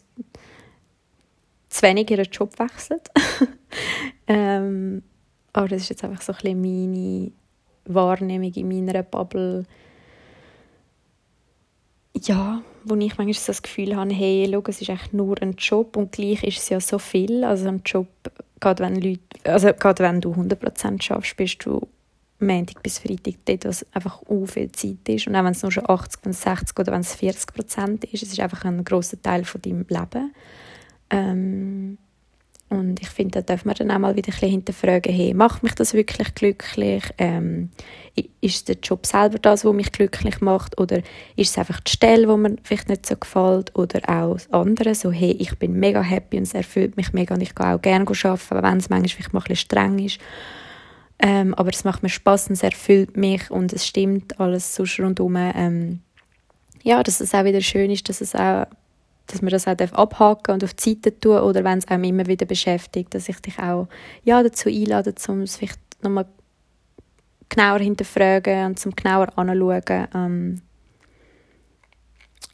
zu 1.70 1.82
wenig 1.84 2.12
ihren 2.12 2.26
Job 2.26 2.58
wechseln. 2.60 3.00
ähm, 4.28 5.04
aber 5.54 5.70
das 5.70 5.84
ist 5.84 5.90
jetzt 5.90 6.04
einfach 6.04 6.22
so 6.22 6.34
ein 6.34 6.38
bisschen 6.38 6.62
meine 6.62 7.32
Wahrnehmung 7.86 8.54
in 8.54 8.68
meiner 8.68 9.04
Bubble. 9.04 9.64
Ja, 12.14 12.62
wo 12.84 12.96
ich 12.96 13.18
manchmal 13.18 13.34
so 13.34 13.48
das 13.48 13.62
Gefühl 13.62 13.96
habe, 13.96 14.14
hey, 14.14 14.50
schau, 14.52 14.64
es 14.68 14.82
ist 14.82 14.90
echt 14.90 15.14
nur 15.14 15.42
ein 15.42 15.54
Job 15.54 15.96
und 15.96 16.12
gleich 16.12 16.44
ist 16.44 16.58
es 16.58 16.70
ja 16.70 16.80
so 16.80 17.00
viel. 17.00 17.44
Also 17.44 17.68
ein 17.68 17.82
Job, 17.86 18.08
gerade 18.60 18.84
wenn, 18.84 18.96
Leute, 18.96 19.22
also 19.46 19.72
gerade 19.74 20.04
wenn 20.04 20.22
du 20.22 20.34
100% 20.34 21.02
schaffst, 21.02 21.38
bist 21.38 21.66
du 21.66 21.88
Montag 22.42 22.84
bis 22.84 23.00
Freitag 23.00 23.36
dort, 23.46 23.66
was 23.66 23.86
einfach 23.94 24.22
u 24.28 24.46
viel 24.46 24.72
Zeit 24.72 25.08
ist. 25.08 25.28
Und 25.28 25.36
auch 25.36 25.44
wenn 25.44 25.52
es 25.52 25.62
nur 25.62 25.72
schon 25.72 25.90
80, 25.90 26.22
wenn 26.24 26.32
es 26.32 26.42
60 26.42 26.80
oder 26.80 26.92
wenn 26.92 27.02
es 27.02 27.16
40 27.16 27.54
Prozent 27.54 28.04
ist, 28.06 28.24
es 28.24 28.34
ist 28.34 28.40
einfach 28.40 28.66
ein 28.66 28.84
großer 28.84 29.22
Teil 29.22 29.46
von 29.46 29.62
deinem 29.62 29.86
Leben. 29.88 30.34
Ähm, 31.10 31.98
und 32.72 33.02
ich 33.02 33.10
finde, 33.10 33.32
da 33.32 33.42
darf 33.42 33.66
man 33.66 33.76
dann 33.76 33.92
auch 33.92 34.00
mal 34.00 34.16
wieder 34.16 34.30
ein 34.30 34.32
bisschen 34.32 34.50
hinterfragen, 34.50 35.14
hey, 35.14 35.34
macht 35.34 35.62
mich 35.62 35.76
das 35.76 35.94
wirklich 35.94 36.34
glücklich? 36.36 37.04
Ähm, 37.18 37.70
ist 38.40 38.70
der 38.70 38.78
Job 38.82 39.06
selber 39.06 39.40
das, 39.40 39.66
was 39.66 39.74
mich 39.74 39.92
glücklich 39.92 40.40
macht? 40.40 40.80
Oder 40.80 41.00
ist 41.36 41.50
es 41.50 41.58
einfach 41.58 41.82
die 41.82 41.92
Stelle, 41.92 42.28
die 42.28 42.38
mir 42.38 42.56
vielleicht 42.64 42.88
nicht 42.88 43.06
so 43.06 43.18
gefällt? 43.18 43.76
Oder 43.78 44.00
auch 44.08 44.36
das 44.36 44.50
andere, 44.54 44.96
so, 44.96 45.12
hey, 45.12 45.32
ich 45.32 45.54
bin 45.60 45.74
mega 45.74 46.02
happy 46.02 46.38
und 46.38 46.44
es 46.44 46.54
erfüllt 46.54 46.96
mich 46.96 47.12
mega 47.12 47.36
und 47.36 47.42
ich 47.42 47.54
gehe 47.56 47.76
auch 47.76 47.82
gerne 47.82 48.06
arbeiten, 48.06 48.64
wenn 48.64 48.78
es 48.78 48.90
manchmal 48.90 49.10
vielleicht 49.10 49.34
mal 49.34 49.40
ein 49.42 49.44
bisschen 49.44 49.56
streng 49.58 50.00
ist. 50.00 50.20
Ähm, 51.22 51.54
aber 51.54 51.70
es 51.70 51.84
macht 51.84 52.02
mir 52.02 52.10
Spaß 52.10 52.48
und 52.48 52.54
es 52.54 52.64
erfüllt 52.64 53.16
mich 53.16 53.52
und 53.52 53.74
es 53.74 53.86
stimmt 53.86 54.40
alles 54.40 54.76
so 54.76 54.84
rundherum. 55.02 55.36
Ähm, 55.38 56.00
ja, 56.84 57.04
dass 57.04 57.22
es 57.22 57.36
auch 57.36 57.46
wieder 57.46 57.62
schön 57.62 57.92
ist, 57.92 58.10
dass, 58.10 58.22
es 58.22 58.34
auch, 58.34 58.66
dass 59.28 59.42
man 59.42 59.52
das 59.52 59.68
auch 59.68 59.80
abhaken 59.94 60.56
und 60.56 60.64
auf 60.64 60.74
die 60.74 60.90
Seite 60.92 61.20
tun 61.20 61.38
oder 61.40 61.64
wenn 61.64 61.78
es 61.78 61.88
einem 61.88 62.06
immer 62.06 62.26
wieder 62.26 62.48
beschäftigt, 62.48 63.14
dass 63.14 63.30
ich 63.30 63.40
dich 63.40 63.60
auch 63.60 63.88
ja, 64.24 64.42
dazu 64.42 64.68
einlade, 64.68 65.14
um 65.28 65.42
es 65.42 65.58
vielleicht 65.58 65.80
nochmal 66.02 66.26
genauer 67.50 67.80
hinterfragen 67.80 68.66
und 68.66 68.80
zum 68.80 68.96
genauer 68.96 69.28
anschauen. 69.38 70.08
Ähm, 70.16 70.62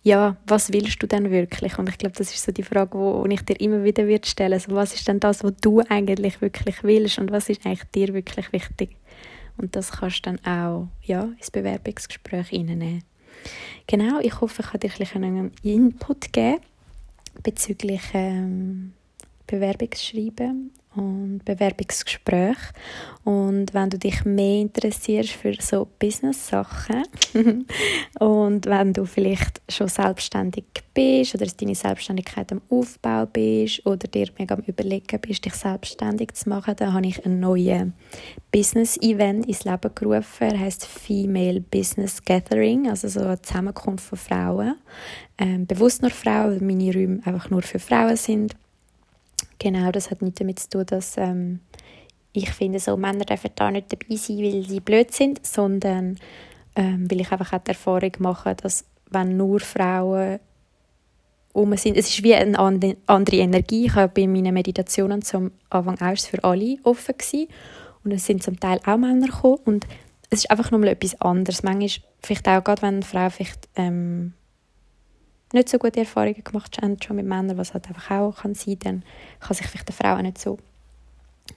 ja, 0.08 0.38
was 0.48 0.72
willst 0.72 1.04
du 1.04 1.08
denn 1.08 1.32
wirklich? 1.32 1.78
Und 1.78 1.90
ich 1.90 1.98
glaube, 1.98 2.16
das 2.18 2.34
ist 2.34 2.42
so 2.42 2.54
die 2.54 2.64
Frage, 2.64 2.98
wo 2.98 3.26
ich 3.30 3.42
dir 3.42 3.60
immer 3.60 3.84
wieder 3.84 4.08
wird 4.08 4.26
stellen. 4.26 4.54
Also, 4.54 4.74
was 4.74 4.94
ist 4.94 5.06
denn 5.06 5.20
das, 5.20 5.44
was 5.44 5.54
du 5.60 5.82
eigentlich 5.82 6.42
wirklich 6.42 6.82
willst 6.84 7.20
und 7.20 7.30
was 7.30 7.50
ist 7.50 7.66
eigentlich 7.66 7.84
dir 7.94 8.14
wirklich 8.14 8.54
wichtig? 8.54 8.96
Und 9.58 9.76
das 9.76 9.92
kannst 9.92 10.26
du 10.26 10.32
dann 10.32 10.46
auch 10.46 10.88
ja, 11.04 11.28
ins 11.38 11.52
Bewerbungsgespräch 11.52 12.54
reinnehmen. 12.54 13.04
Genau, 13.86 14.20
ich 14.22 14.40
hoffe, 14.40 14.62
ich 14.62 14.68
habe 14.68 14.80
dir 14.80 15.16
einen 15.16 15.52
Input 15.64 16.32
geben 16.32 16.62
bezüglich 17.44 18.02
ähm, 18.14 18.94
Bewerbungsschreiben 19.46 20.72
und 20.98 21.42
Bewerbungsgespräch. 21.46 22.58
Und 23.24 23.74
wenn 23.74 23.90
du 23.90 24.00
dich 24.00 24.24
mehr 24.26 24.62
interessierst 24.62 25.32
für 25.32 25.54
so 25.60 25.88
Business-Sachen 26.00 27.04
und 28.20 28.66
wenn 28.66 28.94
du 28.94 29.06
vielleicht 29.06 29.62
schon 29.70 29.90
selbstständig 29.90 30.64
bist 30.94 31.36
oder 31.36 31.46
deine 31.46 31.76
Selbstständigkeit 31.76 32.52
am 32.52 32.62
Aufbau 32.70 33.26
bist 33.26 33.86
oder 33.86 34.08
dir 34.08 34.30
mega 34.38 34.56
am 34.56 34.62
Überlegen 34.62 35.20
bist, 35.20 35.46
dich 35.46 35.54
selbstständig 35.54 36.34
zu 36.34 36.50
machen, 36.50 36.76
dann 36.78 36.94
habe 36.94 37.08
ich 37.08 37.26
ein 37.26 37.40
neues 37.40 37.88
Business-Event 38.52 39.46
ins 39.46 39.66
Leben 39.66 39.92
gerufen. 39.94 40.24
Er 40.50 40.60
heißt 40.60 40.86
Female 40.86 41.60
Business 41.60 42.24
Gathering, 42.24 42.90
also 42.90 43.10
so 43.10 43.20
eine 43.22 43.42
Zusammenkunft 43.42 44.06
von 44.06 44.18
Frauen. 44.18 44.76
Ähm, 45.38 45.68
bewusst 45.68 46.02
nur 46.02 46.12
Frauen, 46.12 46.52
weil 46.52 46.62
meine 46.62 46.94
Räume 46.94 47.20
einfach 47.26 47.50
nur 47.50 47.62
für 47.62 47.78
Frauen 47.78 48.16
sind 48.16 48.56
Genau, 49.60 49.92
das 49.92 50.12
hat 50.12 50.22
nichts 50.22 50.40
damit 50.40 50.60
zu 50.60 50.70
tun, 50.70 50.86
dass 50.86 51.18
ähm, 51.18 51.60
ich 52.34 52.52
finde, 52.52 52.80
so 52.80 52.96
Männer 52.98 53.26
dürfen 53.26 53.52
da 53.56 53.72
nicht 53.72 53.92
dabei 53.92 54.16
sein, 54.16 54.38
weil 54.38 54.64
sie 54.64 54.80
blöd 54.80 55.12
sind, 55.12 55.46
sondern 55.46 56.18
ähm, 56.76 57.10
weil 57.10 57.22
ich 57.22 57.32
einfach 57.32 57.54
auch 57.54 57.64
die 57.64 57.70
Erfahrung 57.70 58.12
mache, 58.20 58.56
dass 58.56 58.86
wenn 59.10 59.38
nur 59.38 59.60
Frauen 59.60 60.40
um 61.54 61.76
sind, 61.76 61.98
es 61.98 62.10
ist 62.10 62.24
wie 62.24 62.36
eine 62.36 62.60
andere 62.60 63.36
Energie. 63.36 63.88
Ich 63.88 63.96
habe 63.96 64.14
bei 64.14 64.28
meinen 64.28 64.54
Meditationen 64.54 65.24
zum 65.24 65.52
Anfang 65.72 65.98
erst 65.98 66.28
für 66.28 66.44
alle 66.44 66.78
offen 66.84 67.18
gewesen. 67.18 67.48
und 68.04 68.12
es 68.12 68.28
sind 68.28 68.44
zum 68.44 68.60
Teil 68.60 68.80
auch 68.86 68.98
Männer 68.98 69.26
gekommen 69.26 69.60
und 69.66 69.88
es 70.30 70.40
ist 70.40 70.52
einfach 70.52 70.70
nochmal 70.70 70.90
etwas 70.90 71.20
anderes. 71.20 71.64
Manchmal, 71.64 72.08
vielleicht 72.22 72.48
auch 72.48 72.64
gerade, 72.64 72.82
wenn 72.84 72.96
eine 72.96 73.02
Frau 73.02 73.30
vielleicht 73.32 73.68
ähm, 73.76 74.34
nicht 75.54 75.70
so 75.70 75.78
gute 75.78 76.02
Erfahrungen 76.02 76.44
gemacht 76.44 76.78
haben, 76.82 76.98
schon 77.02 77.16
mit 77.16 77.26
Männern, 77.26 77.58
was 77.58 77.74
halt 77.74 77.88
einfach 77.88 78.12
auch 78.12 78.36
kann 78.36 78.56
sein 78.56 78.80
dann 78.80 79.04
kann 79.40 79.56
sich 79.56 79.68
vielleicht 79.68 79.88
eine 79.88 79.96
Frau 79.96 80.18
auch 80.18 80.22
nicht 80.22 80.38
so 80.38 80.58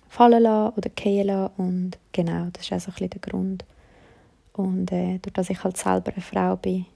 fallen 0.08 0.42
lassen 0.42 0.76
oder 0.76 0.90
fallen 0.96 1.26
lassen 1.26 1.52
und 1.56 1.98
genau, 2.12 2.48
das 2.52 2.64
ist 2.64 2.72
auch 2.72 2.80
so 2.80 2.90
ein 2.90 2.94
bisschen 2.94 3.10
der 3.10 3.20
Grund. 3.20 3.64
Und 4.52 4.92
äh, 4.92 5.18
durch 5.18 5.32
dass 5.32 5.50
ich 5.50 5.62
halt 5.62 5.76
selber 5.76 6.12
eine 6.12 6.22
Frau 6.22 6.56
bin, 6.56 6.86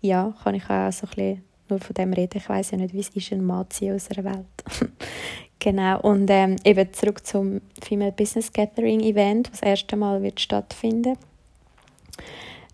ja, 0.00 0.34
kann 0.42 0.54
ich 0.54 0.64
auch 0.64 0.92
so 0.92 1.06
ein 1.06 1.10
bisschen 1.10 1.44
nur 1.68 1.80
von 1.80 1.94
dem 1.94 2.12
reden. 2.12 2.38
Ich 2.38 2.48
weiß 2.48 2.70
ja 2.70 2.78
nicht, 2.78 2.94
wie 2.94 3.00
es 3.00 3.08
ist, 3.10 3.32
ein 3.32 3.44
Mann 3.44 3.68
zu 3.68 3.94
aus 3.94 4.10
einer 4.10 4.24
Welt. 4.24 4.90
genau, 5.58 6.00
und 6.00 6.30
ähm, 6.30 6.56
eben 6.64 6.92
zurück 6.92 7.26
zum 7.26 7.60
Female 7.82 8.12
Business 8.12 8.52
Gathering 8.52 9.00
Event, 9.00 9.48
das 9.48 9.60
das 9.60 9.68
erste 9.68 9.96
Mal 9.96 10.22
wird 10.22 10.40
stattfinden 10.40 11.16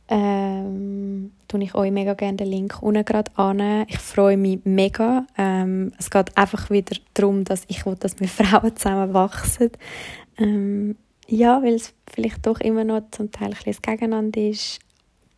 ähm, 0.09 1.33
tue 1.55 1.63
ich 1.63 1.75
euch 1.77 1.93
mega 1.93 2.15
gerne 2.15 2.37
den 2.37 2.49
Link 2.49 2.83
unten 2.83 3.05
gerade 3.05 3.31
an. 3.37 3.85
Ich 3.87 3.99
freue 3.99 4.37
mich 4.37 4.59
mega. 4.65 5.25
Ähm, 5.39 5.93
es 5.99 6.11
geht 6.11 6.37
einfach 6.37 6.69
wieder 6.69 6.97
darum, 7.15 7.45
dass 7.45 7.63
ich 7.69 7.87
will, 7.87 7.95
dass 7.95 8.19
wir 8.19 8.27
Frauen 8.29 8.75
zusammen 8.75 9.15
wachsen. 9.15 9.71
Ähm, 10.37 10.97
ja, 11.29 11.63
weil 11.63 11.75
es 11.75 11.95
vielleicht 12.13 12.45
doch 12.45 12.61
immer 12.61 12.83
noch 12.83 13.03
zum 13.13 13.31
Teil 13.31 13.51
ein 13.51 13.57
bisschen 13.65 13.83
Gegeneinander 13.83 14.41
ist 14.41 14.81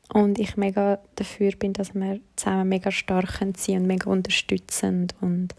und 0.08 0.38
ich 0.38 0.56
mega 0.56 1.00
dafür 1.16 1.52
bin, 1.52 1.74
dass 1.74 1.94
wir 1.94 2.18
zusammen 2.36 2.70
mega 2.70 2.90
stark 2.90 3.38
sind 3.38 3.68
und 3.68 3.86
mega 3.86 4.10
unterstützend 4.10 5.14
und 5.20 5.54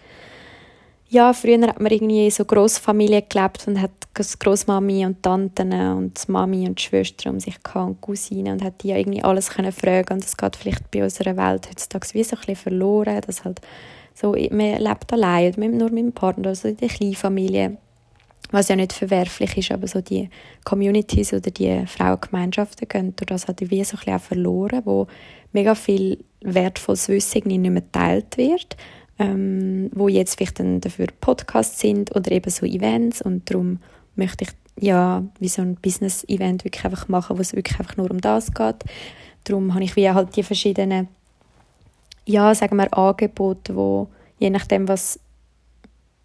ja, 1.10 1.32
früher 1.32 1.62
hat 1.62 1.80
man 1.80 1.91
irgendwie 1.91 2.30
so 2.30 2.43
Großfamilie 2.43 3.24
gelebt 3.24 3.67
und 3.67 3.82
hat 3.82 3.91
Großmami 4.13 5.06
und 5.06 5.24
Tanten 5.24 5.72
und 5.72 6.28
Mami 6.28 6.67
und 6.67 6.82
Schwestern 6.82 7.34
um 7.34 7.39
sich 7.39 7.62
gehabt 7.63 7.88
und 7.88 8.02
Cousinen 8.02 8.54
und 8.54 8.63
hat 8.63 8.84
die 8.84 8.89
ja 8.89 8.98
irgendwie 8.98 9.24
alles 9.24 9.50
können 9.50 9.72
fragen 9.72 10.15
und 10.15 10.24
das 10.24 10.36
geht 10.36 10.56
vielleicht 10.56 10.91
bei 10.91 11.04
unserer 11.04 11.38
Welt 11.38 11.70
heutzutage 11.70 12.08
wie 12.13 12.24
so 12.24 12.36
ein 12.36 12.39
bisschen 12.39 12.56
verloren, 12.56 13.22
dass 13.26 13.46
halt 13.46 13.62
so, 14.13 14.32
man 14.32 14.80
lebt 14.80 15.13
allein 15.13 15.54
oder 15.54 15.67
nur 15.67 15.91
mit 15.91 16.06
dem 16.06 16.12
Partner, 16.12 16.50
also 16.50 16.67
in 16.67 16.78
der 16.78 16.89
Kleinfamilie, 16.89 17.78
was 18.52 18.67
ja 18.67 18.76
nicht 18.76 18.93
verwerflich 18.93 19.58
ist, 19.58 19.72
aber 19.72 19.88
so 19.88 20.02
die 20.02 20.30
Communities 20.65 21.34
oder 21.34 21.52
die 21.52 21.86
Frauengemeinschaften 21.86 22.88
gehen 22.88 23.15
durch 23.15 23.28
das 23.28 23.48
halt 23.48 23.62
wie 23.62 23.84
so 23.84 23.96
ein 23.96 24.00
bisschen 24.00 24.15
auch 24.15 24.22
verloren, 24.22 24.82
wo 24.86 25.08
mega 25.54 25.76
viel 25.76 26.24
wertvolles 26.41 27.08
Wissen 27.08 27.43
nicht 27.46 27.60
mehr 27.60 27.72
geteilt 27.72 28.38
wird 28.38 28.76
ähm, 29.19 29.89
wo 29.93 30.08
jetzt 30.08 30.38
vielleicht 30.38 30.60
dann 30.60 30.82
dafür 30.82 31.08
Podcasts 31.19 31.80
sind 31.80 32.15
oder 32.15 32.32
eben 32.32 32.49
so 32.49 32.65
Events 32.65 33.21
und 33.21 33.49
darum 33.49 33.80
möchte 34.15 34.45
ich 34.45 34.49
ja 34.80 35.23
wie 35.39 35.49
so 35.49 35.62
ein 35.62 35.75
Business-Event 35.75 36.63
wirklich 36.63 36.86
einfach 36.86 37.08
machen, 37.08 37.38
wo 37.38 37.41
es 37.41 37.56
wirklich 37.56 37.80
einfach 37.80 37.97
nur 37.97 38.12
um 38.12 38.21
das 38.21 38.53
geht. 38.53 38.84
Darum 39.43 39.73
habe 39.73 39.84
ich 39.84 39.95
wie 39.95 40.10
halt 40.10 40.36
die 40.36 40.43
verschiedenen 40.43 41.08
ja, 42.27 42.53
sagen 42.53 42.75
wir 42.75 42.95
Angebote, 42.95 43.75
wo 43.75 44.10
je 44.38 44.49
nachdem, 44.49 44.88
was, 44.88 45.19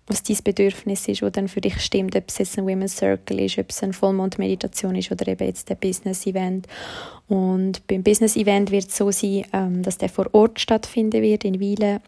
was 0.06 0.22
dein 0.22 0.36
Bedürfnis 0.44 1.08
ist, 1.08 1.22
wo 1.22 1.30
dann 1.30 1.48
für 1.48 1.60
dich 1.60 1.80
stimmt, 1.80 2.16
ob 2.16 2.24
es 2.28 2.38
jetzt 2.38 2.58
ein 2.58 2.66
Women's 2.66 2.96
Circle 2.96 3.40
ist, 3.40 3.58
ob 3.58 3.70
es 3.70 3.82
eine 3.82 3.92
Vollmond-Meditation 3.92 4.96
ist 4.96 5.10
oder 5.12 5.28
eben 5.28 5.46
jetzt 5.46 5.70
ein 5.70 5.78
Business-Event. 5.78 6.66
Und 7.28 7.86
beim 7.86 8.02
Business-Event 8.02 8.72
wird 8.72 8.88
es 8.88 8.96
so 8.96 9.10
sein, 9.10 9.44
ähm, 9.52 9.82
dass 9.82 9.96
der 9.96 10.08
vor 10.08 10.28
Ort 10.32 10.60
stattfinden 10.60 11.22
wird, 11.22 11.44
in 11.44 11.60
Wielen, 11.60 12.00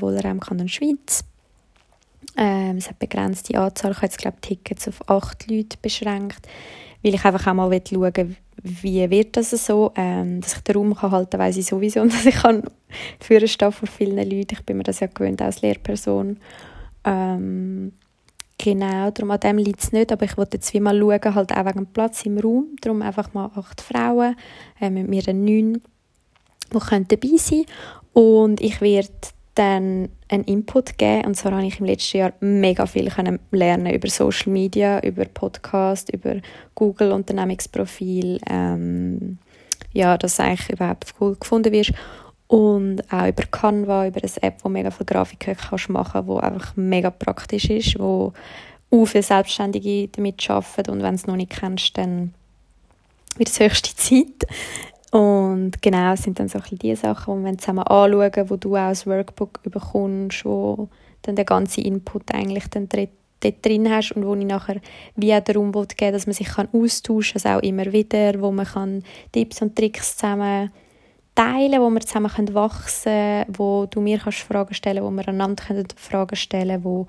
Wohlerheim 0.00 0.40
Kanton 0.40 0.68
Schweiz. 0.68 1.24
Ähm, 2.36 2.78
es 2.78 2.88
hat 2.88 2.98
begrenzte 2.98 3.58
Anzahl, 3.58 3.92
ich 3.92 3.98
habe 3.98 4.06
jetzt 4.06 4.18
glaube 4.18 4.40
Tickets 4.40 4.88
auf 4.88 5.08
acht 5.08 5.48
Leute 5.48 5.76
beschränkt, 5.80 6.48
weil 7.02 7.14
ich 7.14 7.24
einfach 7.24 7.46
auch 7.46 7.54
mal 7.54 7.80
schauen 7.86 8.16
will, 8.16 8.36
wie 8.62 9.08
wird 9.10 9.36
das 9.36 9.50
so, 9.50 9.92
ähm, 9.94 10.40
dass 10.40 10.56
ich 10.56 10.62
den 10.62 10.76
Raum 10.76 10.94
kann 10.94 11.10
halten 11.10 11.30
kann, 11.30 11.40
weiss 11.40 11.56
ich 11.56 11.66
sowieso, 11.66 12.00
und 12.02 12.12
dass 12.12 12.26
ich 12.26 12.34
kann 12.34 12.62
führen 13.20 13.46
stehe 13.46 13.72
vor 13.72 13.88
vielen 13.88 14.16
Leuten, 14.16 14.54
ich 14.54 14.64
bin 14.64 14.78
mir 14.78 14.84
das 14.84 15.00
ja 15.00 15.06
gewöhnt 15.06 15.42
als 15.42 15.62
Lehrperson. 15.62 16.38
Ähm, 17.04 17.92
genau, 18.58 19.10
darum 19.10 19.30
an 19.30 19.40
dem 19.40 19.58
liegt 19.58 19.82
es 19.82 19.92
nicht, 19.92 20.10
aber 20.10 20.24
ich 20.24 20.36
wollte 20.36 20.56
jetzt 20.56 20.74
mal 20.74 20.98
schauen, 20.98 21.34
halt 21.34 21.52
auch 21.52 21.66
wegen 21.66 21.86
Platz 21.86 22.24
im 22.24 22.38
Raum, 22.38 22.74
darum 22.80 23.02
einfach 23.02 23.32
mal 23.34 23.50
acht 23.54 23.80
Frauen, 23.80 24.34
äh, 24.80 24.90
mit 24.90 25.08
mir 25.08 25.22
neun, 25.32 25.82
die 26.72 27.04
dabei 27.08 27.36
sein 27.36 27.64
und 28.12 28.60
ich 28.60 28.80
werde 28.80 29.10
dann 29.54 30.08
einen 30.28 30.44
Input 30.44 30.98
geben. 30.98 31.26
Und 31.26 31.36
zwar 31.36 31.52
habe 31.52 31.66
ich 31.66 31.78
im 31.78 31.86
letzten 31.86 32.18
Jahr 32.18 32.32
mega 32.40 32.86
viel 32.86 33.10
lernen 33.50 33.92
über 33.94 34.08
Social 34.08 34.52
Media, 34.52 35.00
über 35.00 35.24
Podcast, 35.26 36.10
über 36.10 36.36
Google 36.74 37.12
Unternehmensprofil, 37.12 38.40
ähm, 38.48 39.38
ja, 39.92 40.18
dass 40.18 40.40
eigentlich 40.40 40.70
überhaupt 40.70 41.14
cool 41.20 41.36
gefunden 41.36 41.72
wirst. 41.72 41.92
Und 42.46 43.02
auch 43.12 43.26
über 43.26 43.44
Canva, 43.50 44.08
über 44.08 44.20
eine 44.22 44.42
App, 44.42 44.58
wo 44.62 44.68
mega 44.68 44.90
viele 44.90 45.06
Grafiken 45.06 45.56
kannst 45.56 45.88
machen 45.88 46.26
wo 46.26 46.36
einfach 46.36 46.76
mega 46.76 47.10
praktisch 47.10 47.70
ist, 47.70 47.98
wo 47.98 48.32
auch 48.90 49.06
viele 49.06 49.22
Selbstständige 49.22 50.08
damit 50.08 50.48
arbeiten. 50.50 50.90
Und 50.90 51.02
wenn 51.02 51.10
du 51.10 51.16
es 51.16 51.26
noch 51.26 51.36
nicht 51.36 51.50
kennst, 51.50 51.96
dann 51.96 52.34
wird 53.36 53.48
es 53.48 53.60
höchste 53.60 53.94
Zeit. 53.96 54.46
Und 55.14 55.80
genau, 55.80 56.14
es 56.14 56.24
sind 56.24 56.40
dann 56.40 56.48
so 56.48 56.58
ein 56.58 56.76
die 56.76 56.96
Sachen, 56.96 57.38
die 57.38 57.44
wir 57.44 57.58
zusammen 57.58 57.84
anschauen, 57.84 58.50
wo 58.50 58.56
du 58.56 58.74
auch 58.74 58.88
das 58.88 59.06
Workbook 59.06 59.62
bekommst, 59.62 60.44
wo 60.44 60.88
dann 61.22 61.36
der 61.36 61.44
ganze 61.44 61.82
Input 61.82 62.34
eigentlich 62.34 62.66
dann 62.70 62.88
dort, 62.88 63.10
drin 63.62 63.88
hast 63.88 64.10
und 64.10 64.26
wo 64.26 64.34
ich 64.34 64.44
nachher 64.44 64.80
wie 65.14 65.32
auch 65.32 65.44
darum 65.44 65.70
geben 65.70 66.12
dass 66.12 66.26
man 66.26 66.34
sich 66.34 66.48
kann 66.48 66.68
austauschen 66.72 67.40
kann, 67.40 67.52
also 67.52 67.58
auch 67.60 67.68
immer 67.68 67.92
wieder, 67.92 68.40
wo 68.40 68.50
man 68.50 68.66
kann 68.66 69.04
Tipps 69.30 69.62
und 69.62 69.76
Tricks 69.76 70.16
zusammen 70.16 70.72
teilen, 71.36 71.80
wo 71.80 71.90
wir 71.90 72.00
zusammen 72.00 72.32
wachsen 72.52 73.12
können, 73.12 73.44
wo 73.56 73.86
du 73.86 74.00
mir 74.00 74.18
kannst 74.18 74.38
Fragen 74.40 74.74
stellen 74.74 75.04
wo 75.04 75.10
wir 75.10 75.28
einander 75.28 75.62
Fragen 75.94 76.34
stellen 76.34 76.82
können, 76.82 77.06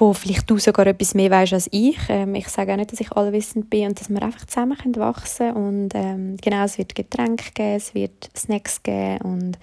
wo 0.00 0.14
vielleicht 0.14 0.48
du 0.48 0.58
sogar 0.58 0.86
etwas 0.86 1.14
mehr 1.14 1.30
weißt 1.30 1.52
als 1.52 1.68
ich. 1.72 1.98
Ähm, 2.08 2.34
ich 2.34 2.48
sage 2.48 2.72
auch 2.72 2.76
nicht, 2.76 2.90
dass 2.90 3.00
ich 3.00 3.12
allwissend 3.12 3.68
bin 3.68 3.88
und 3.88 4.00
dass 4.00 4.08
wir 4.08 4.22
einfach 4.22 4.46
zusammen 4.46 4.76
können 4.78 4.96
wachsen 4.96 5.52
und 5.52 5.90
ähm, 5.94 6.36
genau, 6.40 6.64
es 6.64 6.78
wird 6.78 6.94
Getränke 6.94 7.52
geben, 7.52 7.76
es 7.76 7.94
wird 7.94 8.30
Snacks 8.34 8.82
geben 8.82 9.18
und 9.18 9.58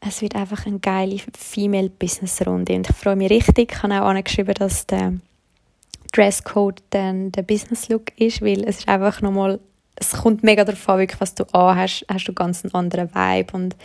es 0.00 0.22
wird 0.22 0.36
einfach 0.36 0.64
eine 0.64 0.78
geile 0.78 1.18
Female-Business-Runde 1.36 2.76
und 2.76 2.88
ich 2.88 2.96
freue 2.96 3.16
mich 3.16 3.30
richtig. 3.30 3.72
Ich 3.72 3.82
habe 3.82 4.00
auch 4.00 4.08
angeschrieben, 4.08 4.54
dass 4.54 4.86
der 4.86 5.14
Dresscode 6.12 6.82
dann 6.90 7.32
der 7.32 7.42
Business-Look 7.42 8.18
ist, 8.18 8.42
weil 8.42 8.62
es 8.62 8.78
ist 8.78 8.88
einfach 8.88 9.20
nochmal, 9.20 9.58
es 9.96 10.12
kommt 10.12 10.44
mega 10.44 10.64
darauf 10.64 10.88
an, 10.88 11.06
was 11.18 11.34
du 11.34 11.44
anhast, 11.52 12.06
hast 12.08 12.24
du 12.26 12.32
ganz 12.32 12.64
einen 12.64 12.74
anderen 12.74 13.12
Vibe 13.12 13.56
und 13.56 13.76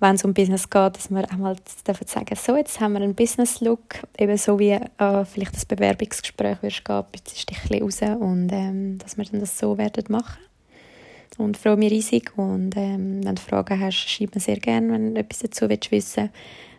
wenn 0.00 0.14
es 0.14 0.24
um 0.24 0.34
Business 0.34 0.68
geht, 0.68 0.96
dass 0.96 1.10
wir 1.10 1.30
einmal 1.30 1.56
dürfen 1.86 2.06
sagen, 2.06 2.34
so, 2.34 2.56
jetzt 2.56 2.80
haben 2.80 2.94
wir 2.94 3.02
einen 3.02 3.14
Business-Look, 3.14 4.02
eben 4.18 4.36
so 4.36 4.58
wie 4.58 4.70
äh, 4.70 5.24
vielleicht 5.24 5.54
das 5.54 5.66
Bewerbungsgespräch 5.66 6.62
wirst 6.62 6.84
gehen, 6.84 6.96
ein 6.96 7.04
bisschen 7.12 7.82
raus 7.82 8.20
und 8.20 8.50
ähm, 8.52 8.98
dass 8.98 9.16
wir 9.16 9.24
dann 9.24 9.40
das 9.40 9.58
so 9.58 9.76
werden 9.78 10.04
machen. 10.08 10.42
Und 11.38 11.56
freue 11.56 11.76
mich 11.76 11.90
riesig 11.90 12.32
und 12.36 12.76
ähm, 12.76 13.24
wenn 13.24 13.34
du 13.34 13.40
Fragen 13.40 13.80
hast, 13.80 14.08
schreib 14.08 14.34
mir 14.34 14.40
sehr 14.40 14.58
gerne, 14.58 14.92
wenn 14.92 15.14
du 15.14 15.20
etwas 15.20 15.38
dazu 15.38 15.68
willst 15.68 15.90
wissen 15.90 16.30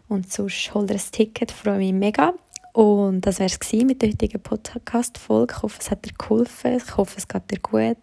und 0.07 0.31
sonst 0.31 0.73
hol 0.73 0.85
dir 0.85 0.95
ein 0.95 1.01
Ticket, 1.11 1.51
freue 1.51 1.77
mich 1.77 1.93
mega. 1.93 2.33
Und 2.73 3.21
das 3.21 3.39
wäre 3.39 3.49
es 3.49 3.73
mit 3.73 4.01
der 4.01 4.09
heutigen 4.09 4.41
Podcast-Folge. 4.41 5.53
Ich 5.55 5.63
hoffe, 5.63 5.77
es 5.79 5.91
hat 5.91 6.05
dir 6.05 6.13
geholfen. 6.17 6.77
Ich 6.77 6.95
hoffe, 6.95 7.15
es 7.17 7.27
geht 7.27 7.51
dir 7.51 7.59
gut. 7.59 7.97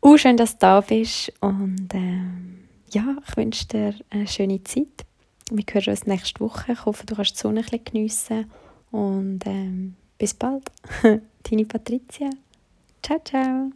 Und 0.00 0.18
schön, 0.18 0.36
dass 0.36 0.52
du 0.52 0.58
da 0.60 0.80
bist. 0.82 1.32
Und 1.40 1.88
ähm, 1.94 2.63
ja, 2.94 3.16
ich 3.28 3.36
wünsche 3.36 3.66
dir 3.66 3.94
eine 4.10 4.26
schöne 4.26 4.62
Zeit. 4.64 5.04
Wir 5.50 5.64
hören 5.70 5.90
uns 5.90 6.06
nächste 6.06 6.40
Woche. 6.40 6.72
Ich 6.72 6.84
hoffe, 6.84 7.04
du 7.04 7.16
kannst 7.16 7.36
die 7.36 7.40
Sonne 7.40 7.60
ein 7.60 7.64
bisschen 7.64 7.84
geniessen. 7.84 8.50
Und 8.90 9.40
ähm, 9.46 9.96
bis 10.16 10.34
bald. 10.34 10.70
Deine 11.02 11.64
Patricia. 11.66 12.30
Ciao, 13.02 13.20
ciao. 13.24 13.70